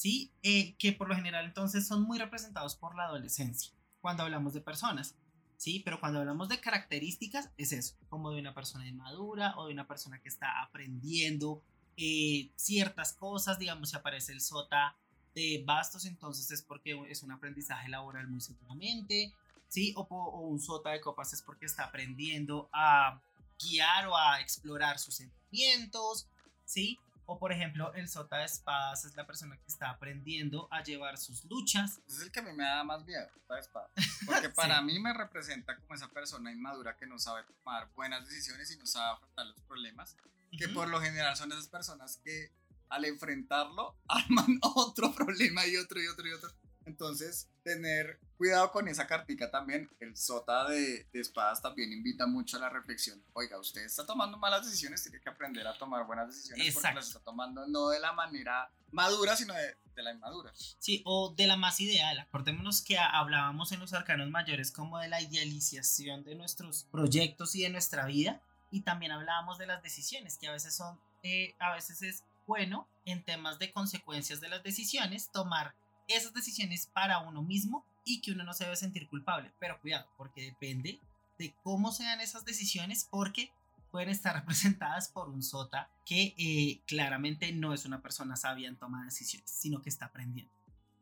¿Sí? 0.00 0.32
Eh, 0.42 0.76
que 0.78 0.94
por 0.94 1.10
lo 1.10 1.14
general 1.14 1.44
entonces 1.44 1.86
son 1.86 2.04
muy 2.04 2.18
representados 2.18 2.74
por 2.74 2.96
la 2.96 3.04
adolescencia, 3.04 3.70
cuando 4.00 4.22
hablamos 4.22 4.54
de 4.54 4.62
personas, 4.62 5.14
¿sí? 5.58 5.82
Pero 5.84 6.00
cuando 6.00 6.20
hablamos 6.20 6.48
de 6.48 6.58
características, 6.58 7.50
es 7.58 7.72
eso, 7.72 7.96
como 8.08 8.30
de 8.30 8.40
una 8.40 8.54
persona 8.54 8.88
inmadura 8.88 9.52
o 9.58 9.66
de 9.66 9.74
una 9.74 9.86
persona 9.86 10.18
que 10.22 10.30
está 10.30 10.62
aprendiendo 10.62 11.62
eh, 11.98 12.50
ciertas 12.56 13.12
cosas, 13.12 13.58
digamos, 13.58 13.90
si 13.90 13.96
aparece 13.96 14.32
el 14.32 14.40
sota 14.40 14.96
de 15.34 15.62
bastos, 15.66 16.06
entonces 16.06 16.50
es 16.50 16.62
porque 16.62 16.98
es 17.10 17.22
un 17.22 17.32
aprendizaje 17.32 17.90
laboral 17.90 18.26
muy 18.26 18.40
seguramente, 18.40 19.34
¿sí? 19.68 19.92
O, 19.96 20.06
o 20.08 20.40
un 20.48 20.60
sota 20.60 20.92
de 20.92 21.02
copas 21.02 21.34
es 21.34 21.42
porque 21.42 21.66
está 21.66 21.84
aprendiendo 21.84 22.70
a 22.72 23.20
guiar 23.62 24.06
o 24.06 24.16
a 24.16 24.40
explorar 24.40 24.98
sus 24.98 25.16
sentimientos, 25.16 26.26
¿sí? 26.64 26.98
O 27.32 27.38
por 27.38 27.52
ejemplo, 27.52 27.94
el 27.94 28.08
sota 28.08 28.38
de 28.38 28.46
espadas 28.46 29.04
es 29.04 29.14
la 29.14 29.24
persona 29.24 29.56
que 29.56 29.68
está 29.68 29.88
aprendiendo 29.88 30.66
a 30.72 30.82
llevar 30.82 31.16
sus 31.16 31.44
luchas. 31.44 32.00
Es 32.08 32.22
el 32.22 32.32
que 32.32 32.40
a 32.40 32.42
mí 32.42 32.52
me 32.52 32.64
da 32.64 32.82
más 32.82 33.04
miedo, 33.04 33.24
sota 33.32 33.54
de 33.54 33.60
espadas. 33.60 33.92
Porque 34.26 34.48
para 34.56 34.82
mí 34.82 34.98
me 34.98 35.12
representa 35.12 35.76
como 35.76 35.94
esa 35.94 36.08
persona 36.08 36.50
inmadura 36.50 36.96
que 36.96 37.06
no 37.06 37.20
sabe 37.20 37.44
tomar 37.44 37.88
buenas 37.94 38.26
decisiones 38.26 38.72
y 38.72 38.78
no 38.78 38.84
sabe 38.84 39.12
afrontar 39.14 39.46
los 39.46 39.60
problemas. 39.62 40.16
Que 40.58 40.66
por 40.70 40.88
lo 40.88 41.00
general 41.00 41.36
son 41.36 41.52
esas 41.52 41.68
personas 41.68 42.16
que 42.16 42.50
al 42.88 43.04
enfrentarlo 43.04 43.96
arman 44.08 44.58
otro 44.62 45.14
problema 45.14 45.64
y 45.68 45.76
otro 45.76 46.02
y 46.02 46.08
otro 46.08 46.26
y 46.26 46.32
otro. 46.32 46.50
Entonces, 46.90 47.48
tener 47.62 48.18
cuidado 48.36 48.72
con 48.72 48.88
esa 48.88 49.06
cartica 49.06 49.48
también. 49.48 49.88
El 50.00 50.16
sota 50.16 50.68
de, 50.68 51.06
de, 51.12 51.20
espadas 51.20 51.62
también 51.62 51.92
invita 51.92 52.26
mucho 52.26 52.56
a 52.56 52.60
la 52.60 52.68
reflexión. 52.68 53.22
Oiga, 53.32 53.60
usted 53.60 53.82
está 53.82 54.04
tomando 54.04 54.38
malas 54.38 54.64
decisiones, 54.66 55.02
tiene 55.02 55.20
que 55.20 55.28
aprender 55.28 55.66
a 55.68 55.78
tomar 55.78 56.04
buenas 56.04 56.26
decisiones 56.26 56.66
Exacto. 56.66 56.80
porque 56.80 56.94
las 56.96 57.06
está 57.06 57.20
tomando 57.20 57.66
no 57.68 57.90
de 57.90 58.00
la 58.00 58.12
manera 58.12 58.68
madura, 58.90 59.36
sino 59.36 59.54
de, 59.54 59.76
de, 59.94 60.02
la 60.02 60.12
inmadura. 60.12 60.52
Sí, 60.54 61.00
o 61.04 61.32
de 61.36 61.46
la 61.46 61.56
más 61.56 61.80
ideal. 61.80 62.18
Acordémonos 62.18 62.82
que 62.82 62.98
hablábamos 62.98 63.70
en 63.70 63.78
los 63.78 63.92
arcanos 63.92 64.28
mayores 64.30 64.72
como 64.72 64.98
de 64.98 65.08
la 65.08 65.22
idealización 65.22 66.24
de 66.24 66.34
nuestros 66.34 66.88
proyectos 66.90 67.54
y 67.54 67.62
de 67.62 67.70
nuestra 67.70 68.06
vida. 68.06 68.42
Y 68.72 68.80
también 68.80 69.12
hablábamos 69.12 69.58
de 69.58 69.66
las 69.66 69.82
decisiones, 69.82 70.38
que 70.38 70.48
a 70.48 70.52
veces 70.52 70.74
son, 70.74 70.98
eh, 71.22 71.54
a 71.60 71.72
veces 71.74 72.02
es 72.02 72.24
bueno 72.46 72.88
en 73.04 73.22
temas 73.22 73.60
de 73.60 73.70
consecuencias 73.70 74.40
de 74.40 74.48
las 74.48 74.64
decisiones 74.64 75.30
tomar 75.30 75.74
esas 76.10 76.34
decisiones 76.34 76.86
para 76.86 77.18
uno 77.20 77.42
mismo 77.42 77.84
y 78.04 78.20
que 78.20 78.32
uno 78.32 78.44
no 78.44 78.52
se 78.52 78.64
debe 78.64 78.76
sentir 78.76 79.08
culpable. 79.08 79.52
Pero 79.58 79.80
cuidado, 79.80 80.06
porque 80.16 80.42
depende 80.42 81.00
de 81.38 81.54
cómo 81.62 81.92
sean 81.92 82.20
esas 82.20 82.44
decisiones, 82.44 83.06
porque 83.10 83.50
pueden 83.90 84.08
estar 84.08 84.34
representadas 84.40 85.08
por 85.08 85.28
un 85.28 85.42
sota 85.42 85.90
que 86.04 86.34
eh, 86.38 86.80
claramente 86.86 87.52
no 87.52 87.74
es 87.74 87.84
una 87.84 88.00
persona 88.00 88.36
sabia 88.36 88.68
en 88.68 88.76
toma 88.76 89.00
de 89.00 89.06
decisiones, 89.06 89.50
sino 89.50 89.82
que 89.82 89.88
está 89.88 90.06
aprendiendo. 90.06 90.52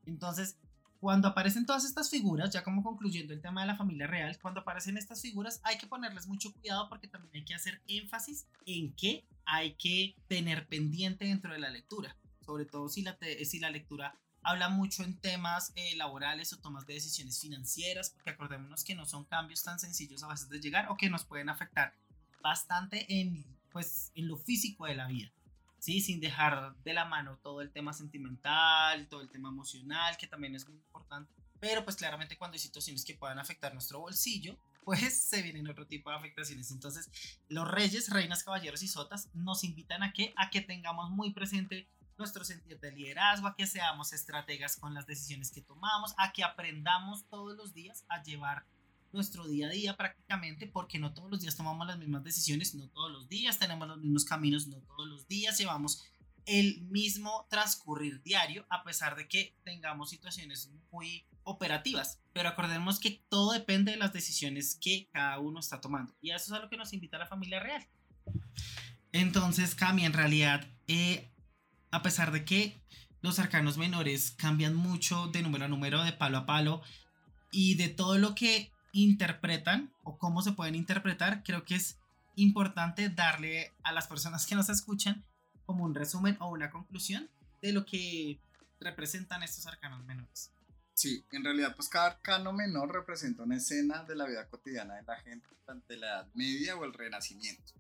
Entonces, 0.07 0.57
cuando 1.01 1.29
aparecen 1.29 1.65
todas 1.65 1.85
estas 1.85 2.11
figuras, 2.11 2.51
ya 2.51 2.65
como 2.65 2.83
concluyendo 2.83 3.33
el 3.33 3.41
tema 3.41 3.61
de 3.61 3.69
la 3.69 3.77
familia 3.77 4.07
real, 4.07 4.37
cuando 4.41 4.61
aparecen 4.61 4.97
estas 4.97 5.23
figuras 5.23 5.61
hay 5.63 5.79
que 5.79 5.87
ponerles 5.87 6.27
mucho 6.27 6.53
cuidado 6.53 6.89
porque 6.89 7.07
también 7.07 7.37
hay 7.37 7.45
que 7.45 7.55
hacer 7.55 7.81
énfasis 7.87 8.47
en 8.67 8.93
que 8.95 9.25
hay 9.45 9.75
que 9.75 10.17
tener 10.27 10.67
pendiente 10.67 11.27
dentro 11.27 11.53
de 11.53 11.61
la 11.61 11.71
lectura, 11.71 12.17
sobre 12.45 12.65
todo 12.65 12.89
si 12.89 13.03
la, 13.03 13.17
si 13.45 13.61
la 13.61 13.71
lectura 13.71 14.19
habla 14.49 14.71
mucho 14.71 15.05
en 15.05 15.15
temas 15.19 15.73
eh, 15.77 15.95
laborales 15.97 16.55
o 16.55 16.59
tomas 16.59 16.87
de 16.87 16.95
decisiones 16.95 17.39
financieras, 17.39 18.11
porque 18.11 18.31
acordémonos 18.31 18.83
que 18.83 18.95
no 18.95 19.05
son 19.05 19.25
cambios 19.25 19.63
tan 19.63 19.79
sencillos 19.79 20.23
a 20.23 20.29
veces 20.29 20.49
de 20.49 20.59
llegar 20.59 20.87
o 20.89 20.97
que 20.97 21.11
nos 21.11 21.27
pueden 21.27 21.51
afectar 21.51 21.93
bastante 22.41 23.05
en, 23.21 23.45
pues, 23.71 24.11
en 24.15 24.27
lo 24.27 24.39
físico 24.39 24.87
de 24.87 24.95
la 24.95 25.07
vida. 25.07 25.31
¿sí? 25.79 26.01
Sin 26.01 26.19
dejar 26.19 26.75
de 26.83 26.95
la 26.95 27.05
mano 27.05 27.39
todo 27.43 27.61
el 27.61 27.71
tema 27.71 27.93
sentimental, 27.93 29.07
todo 29.09 29.21
el 29.21 29.29
tema 29.29 29.51
emocional, 29.51 30.17
que 30.17 30.27
también 30.27 30.55
es 30.55 30.67
muy 30.67 30.79
importante. 30.79 31.31
Pero 31.61 31.85
pues 31.85 31.97
claramente 31.97 32.39
cuando 32.39 32.55
hay 32.55 32.61
situaciones 32.61 33.05
que 33.05 33.15
puedan 33.15 33.39
afectar 33.39 33.75
nuestro 33.75 34.01
bolsillo, 34.01 34.57
pues 34.87 35.21
se 35.21 35.43
vienen 35.43 35.69
otro 35.69 35.87
tipo 35.87 36.09
de 36.09 36.17
afectaciones. 36.17 36.71
Entonces, 36.71 37.11
los 37.49 37.71
reyes, 37.71 38.09
reinas, 38.09 38.45
caballeros 38.45 38.83
y 38.83 38.89
sotas 38.89 39.29
nos 39.35 39.63
invitan 39.63 40.03
a 40.03 40.15
que, 40.15 40.33
a 40.37 40.49
que 40.49 40.63
tengamos 40.63 41.11
muy 41.11 41.35
presente 41.35 41.87
nuestro 42.19 42.45
sentido 42.45 42.79
de 42.79 42.93
liderazgo, 42.93 43.47
a 43.47 43.57
que 43.57 43.67
seamos 43.67 44.13
estrategas 44.13 44.77
con 44.77 44.95
las 44.95 45.07
decisiones 45.07 45.51
que 45.51 45.63
tomamos, 45.63 46.15
a 46.19 46.33
que 46.33 46.45
aprendamos 46.45 47.27
todos 47.29 47.57
los 47.57 47.73
días 47.75 48.05
a 48.09 48.23
llevar 48.23 48.67
nuestro 49.13 49.47
día 49.47 49.69
a 49.69 49.71
día 49.71 49.97
prácticamente, 49.97 50.67
porque 50.67 50.99
no 50.99 51.15
todos 51.15 51.31
los 51.31 51.41
días 51.41 51.57
tomamos 51.57 51.87
las 51.87 51.99
mismas 51.99 52.25
decisiones, 52.25 52.75
no 52.75 52.89
todos 52.89 53.11
los 53.11 53.29
días 53.29 53.59
tenemos 53.59 53.89
los 53.89 53.99
mismos 53.99 54.25
caminos, 54.25 54.67
no 54.67 54.79
todos 54.83 55.09
los 55.09 55.27
días 55.29 55.59
llevamos 55.59 56.05
el 56.49 56.81
mismo 56.89 57.47
transcurrir 57.51 58.23
diario, 58.23 58.67
a 58.71 58.83
pesar 58.83 59.17
de 59.17 59.29
que 59.29 59.55
tengamos 59.65 60.11
situaciones 60.11 60.71
muy 60.91 61.27
operativas. 61.43 62.21
Pero 62.33 62.49
acordemos 62.49 62.99
que 62.99 63.23
todo 63.29 63.53
depende 63.53 63.93
de 63.93 63.99
las 63.99 64.15
decisiones 64.15 64.79
que 64.81 65.09
cada 65.13 65.39
uno 65.41 65.61
está 65.61 65.81
tomando. 65.81 66.15
Y 66.23 66.31
eso 66.31 66.47
es 66.47 66.53
a 66.53 66.63
lo 66.63 66.71
que 66.71 66.79
nos 66.79 66.95
invita 66.95 67.19
la 67.19 67.27
familia 67.27 67.61
real. 67.61 67.87
Entonces, 69.13 69.75
Cami, 69.75 70.07
en 70.07 70.15
realidad, 70.15 70.67
eh, 70.87 71.31
a 71.91 72.03
pesar 72.03 72.33
de 72.33 72.45
que 72.45 72.77
los 73.21 73.39
arcanos 73.39 73.79
menores 73.79 74.33
cambian 74.33 74.75
mucho 74.75 75.29
de 75.29 75.43
número 75.43 75.65
a 75.65 75.69
número, 75.69 76.05
de 76.05 76.13
palo 76.13 76.39
a 76.39 76.47
palo, 76.47 76.83
y 77.51 77.77
de 77.77 77.89
todo 77.89 78.19
lo 78.19 78.35
que 78.35 78.71
interpretan 78.93 79.93
o 80.03 80.19
cómo 80.19 80.43
se 80.43 80.53
pueden 80.53 80.75
interpretar, 80.75 81.43
creo 81.43 81.65
que 81.65 81.77
es 81.77 81.99
importante 82.37 83.09
darle 83.09 83.73
a 83.83 83.93
las 83.93 84.07
personas 84.07 84.47
que 84.47 84.55
nos 84.55 84.69
escuchan 84.69 85.25
como 85.67 85.85
un 85.85 85.95
resumen 85.95 86.37
o 86.41 86.49
una 86.49 86.71
conclusión 86.71 87.29
de 87.61 87.73
lo 87.73 87.85
que 87.85 88.41
representan 88.81 89.43
estos 89.43 89.67
arcanos 89.67 90.05
menores. 90.05 90.53
Sí, 90.95 91.25
en 91.31 91.45
realidad 91.45 91.75
pues 91.77 91.89
cada 91.89 92.07
arcano 92.07 92.53
menor 92.53 92.93
representa 92.93 93.43
una 93.43 93.57
escena 93.57 94.05
de 94.05 94.17
la 94.17 94.27
vida 94.27 94.49
cotidiana 94.49 94.95
de 94.97 95.03
la 95.03 95.17
gente 95.17 95.47
durante 95.61 95.97
la 95.97 96.07
Edad 96.07 96.29
Media 96.35 96.77
o 96.77 96.85
el 96.85 96.93
Renacimiento 96.93 97.73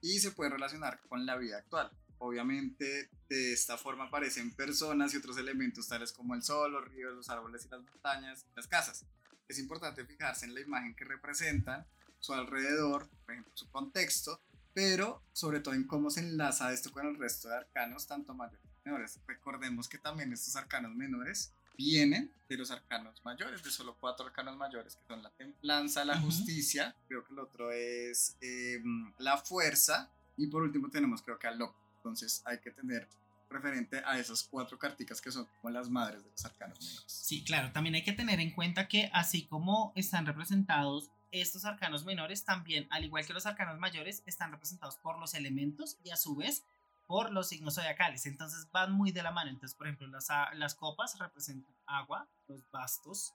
y 0.00 0.20
se 0.20 0.30
puede 0.30 0.50
relacionar 0.50 1.00
con 1.08 1.26
la 1.26 1.36
vida 1.36 1.58
actual. 1.58 1.90
Obviamente 2.18 3.08
de 3.28 3.52
esta 3.52 3.76
forma 3.76 4.04
aparecen 4.04 4.50
personas 4.52 5.14
y 5.14 5.18
otros 5.18 5.36
elementos 5.38 5.88
tales 5.88 6.12
como 6.12 6.34
el 6.34 6.42
sol, 6.42 6.72
los 6.72 6.84
ríos, 6.88 7.14
los 7.14 7.28
árboles 7.30 7.64
y 7.66 7.68
las 7.68 7.80
montañas, 7.80 8.46
las 8.56 8.66
casas. 8.66 9.04
Es 9.48 9.58
importante 9.58 10.04
fijarse 10.04 10.46
en 10.46 10.54
la 10.54 10.60
imagen 10.60 10.94
que 10.94 11.04
representan, 11.04 11.86
su 12.20 12.32
alrededor, 12.32 13.08
por 13.24 13.32
ejemplo, 13.32 13.52
su 13.54 13.70
contexto, 13.70 14.40
pero 14.74 15.22
sobre 15.32 15.60
todo 15.60 15.74
en 15.74 15.84
cómo 15.84 16.10
se 16.10 16.20
enlaza 16.20 16.72
esto 16.72 16.92
con 16.92 17.06
el 17.06 17.16
resto 17.16 17.48
de 17.48 17.56
arcanos, 17.56 18.06
tanto 18.06 18.34
mayores 18.34 18.60
como 18.60 18.74
menores. 18.84 19.20
Recordemos 19.26 19.88
que 19.88 19.98
también 19.98 20.32
estos 20.32 20.56
arcanos 20.56 20.94
menores 20.94 21.52
vienen 21.76 22.32
de 22.48 22.56
los 22.56 22.70
arcanos 22.72 23.24
mayores, 23.24 23.62
de 23.62 23.70
solo 23.70 23.96
cuatro 24.00 24.26
arcanos 24.26 24.56
mayores, 24.56 24.96
que 24.96 25.06
son 25.06 25.22
la 25.22 25.30
templanza, 25.30 26.04
la 26.04 26.14
uh 26.14 26.16
-huh. 26.16 26.24
justicia, 26.24 26.94
creo 27.06 27.24
que 27.24 27.32
el 27.32 27.38
otro 27.38 27.70
es 27.70 28.36
eh, 28.40 28.82
la 29.18 29.36
fuerza, 29.38 30.10
y 30.36 30.48
por 30.48 30.62
último 30.62 30.90
tenemos 30.90 31.22
creo 31.22 31.38
que 31.38 31.46
al 31.46 31.58
loco. 31.58 31.76
Entonces 32.08 32.42
hay 32.44 32.58
que 32.58 32.70
tener 32.70 33.08
referente 33.50 34.02
a 34.04 34.18
esas 34.18 34.42
cuatro 34.42 34.78
carticas 34.78 35.20
que 35.20 35.30
son 35.30 35.46
como 35.60 35.70
las 35.72 35.88
madres 35.88 36.22
de 36.22 36.30
los 36.30 36.44
arcanos 36.44 36.78
menores. 36.80 37.04
Sí, 37.06 37.42
claro, 37.44 37.72
también 37.72 37.94
hay 37.94 38.04
que 38.04 38.12
tener 38.12 38.40
en 38.40 38.50
cuenta 38.50 38.88
que 38.88 39.10
así 39.12 39.46
como 39.46 39.92
están 39.94 40.26
representados 40.26 41.10
estos 41.30 41.64
arcanos 41.64 42.04
menores, 42.04 42.44
también, 42.44 42.86
al 42.90 43.04
igual 43.04 43.26
que 43.26 43.32
los 43.32 43.46
arcanos 43.46 43.78
mayores, 43.78 44.22
están 44.26 44.50
representados 44.50 44.96
por 44.96 45.18
los 45.18 45.34
elementos 45.34 45.98
y 46.02 46.10
a 46.10 46.16
su 46.16 46.36
vez 46.36 46.64
por 47.06 47.32
los 47.32 47.48
signos 47.48 47.74
zodiacales. 47.74 48.26
Entonces 48.26 48.68
van 48.72 48.92
muy 48.92 49.12
de 49.12 49.22
la 49.22 49.30
mano. 49.30 49.50
Entonces, 49.50 49.76
por 49.76 49.86
ejemplo, 49.86 50.06
las, 50.08 50.28
las 50.54 50.74
copas 50.74 51.18
representan 51.18 51.74
agua, 51.86 52.28
los 52.48 52.62
bastos, 52.70 53.34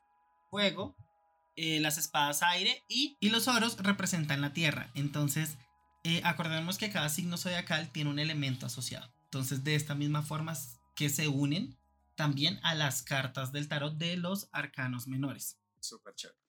fuego, 0.50 0.96
eh, 1.56 1.80
las 1.80 1.98
espadas 1.98 2.42
aire 2.44 2.84
y, 2.88 3.18
y, 3.20 3.30
los 3.30 3.48
oros 3.48 3.78
representan 3.78 4.42
la 4.42 4.54
tierra. 4.54 4.90
Entonces, 4.96 5.58
eh, 6.04 6.22
acordemos 6.24 6.78
que 6.78 6.90
cada 6.90 7.10
signo 7.10 7.38
zodiacal 7.38 7.90
tiene 7.92 8.10
un 8.10 8.20
elemento 8.20 8.66
asociado. 8.66 9.12
Entonces, 9.26 9.64
de 9.64 9.76
esta 9.76 9.96
misma 9.96 10.22
forma 10.22 10.54
que 10.96 11.10
se 11.10 11.28
unen 11.28 11.78
también 12.16 12.60
a 12.64 12.76
las 12.76 13.02
cartas 13.02 13.52
del 13.52 13.68
tarot 13.68 13.98
de 13.98 14.18
los 14.18 14.50
arcanos 14.52 15.08
menores. 15.08 15.58
Súper 15.80 16.14
chévere. 16.16 16.40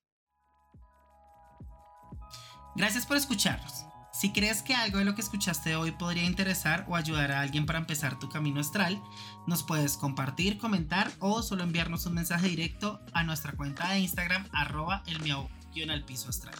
Gracias 2.77 3.07
por 3.07 3.17
escucharnos. 3.17 3.87
Si 4.13 4.33
crees 4.33 4.63
que 4.63 4.75
algo 4.75 4.99
de 4.99 5.05
lo 5.05 5.15
que 5.15 5.23
escuchaste 5.23 5.75
hoy 5.75 5.91
podría 5.93 6.25
interesar 6.25 6.85
o 6.89 6.95
ayudar 6.95 7.33
a 7.33 7.41
alguien 7.41 7.67
para 7.67 7.79
empezar 7.79 8.19
tu 8.19 8.29
camino 8.29 8.61
astral, 8.61 9.03
nos 9.47 9.63
puedes 9.63 9.97
compartir, 9.97 10.59
comentar 10.59 11.11
o 11.19 11.43
solo 11.43 11.65
enviarnos 11.65 12.07
un 12.07 12.15
mensaje 12.15 12.49
directo 12.49 13.01
a 13.13 13.25
nuestra 13.25 13.53
cuenta 13.53 13.91
de 13.91 14.01
Instagram 14.01 14.49
arroba 14.53 15.03
el 15.07 15.21
miau 15.21 15.49
al 15.83 16.05
piso 16.05 16.29
astral. 16.29 16.55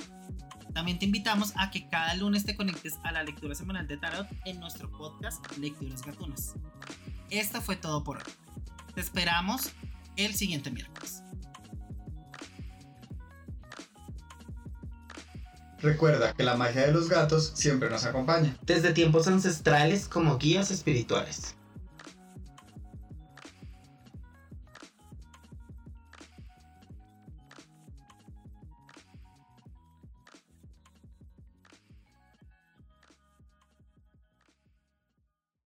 También 0.73 0.99
te 0.99 1.05
invitamos 1.05 1.53
a 1.57 1.71
que 1.71 1.89
cada 1.89 2.15
lunes 2.17 2.45
te 2.45 2.57
conectes 2.57 2.99
a 3.05 3.13
la 3.13 3.23
lectura 3.23 3.55
semanal 3.55 3.87
de 3.87 3.97
tarot 3.97 4.27
en 4.45 4.59
nuestro 4.59 4.91
podcast 4.91 5.45
Lecturas 5.57 6.03
Gatunas. 6.03 6.55
Esto 7.31 7.61
fue 7.61 7.77
todo 7.77 8.03
por 8.03 8.17
hoy. 8.17 8.33
Te 8.95 9.01
esperamos 9.01 9.71
el 10.17 10.35
siguiente 10.35 10.71
miércoles. 10.73 11.23
Recuerda 15.81 16.33
que 16.33 16.43
la 16.43 16.57
magia 16.57 16.87
de 16.87 16.93
los 16.93 17.09
gatos 17.09 17.53
siempre 17.55 17.89
nos 17.89 18.05
acompaña. 18.05 18.57
Desde 18.63 18.93
tiempos 18.93 19.29
ancestrales 19.29 20.09
como 20.09 20.39
guías 20.39 20.71
espirituales. 20.71 21.55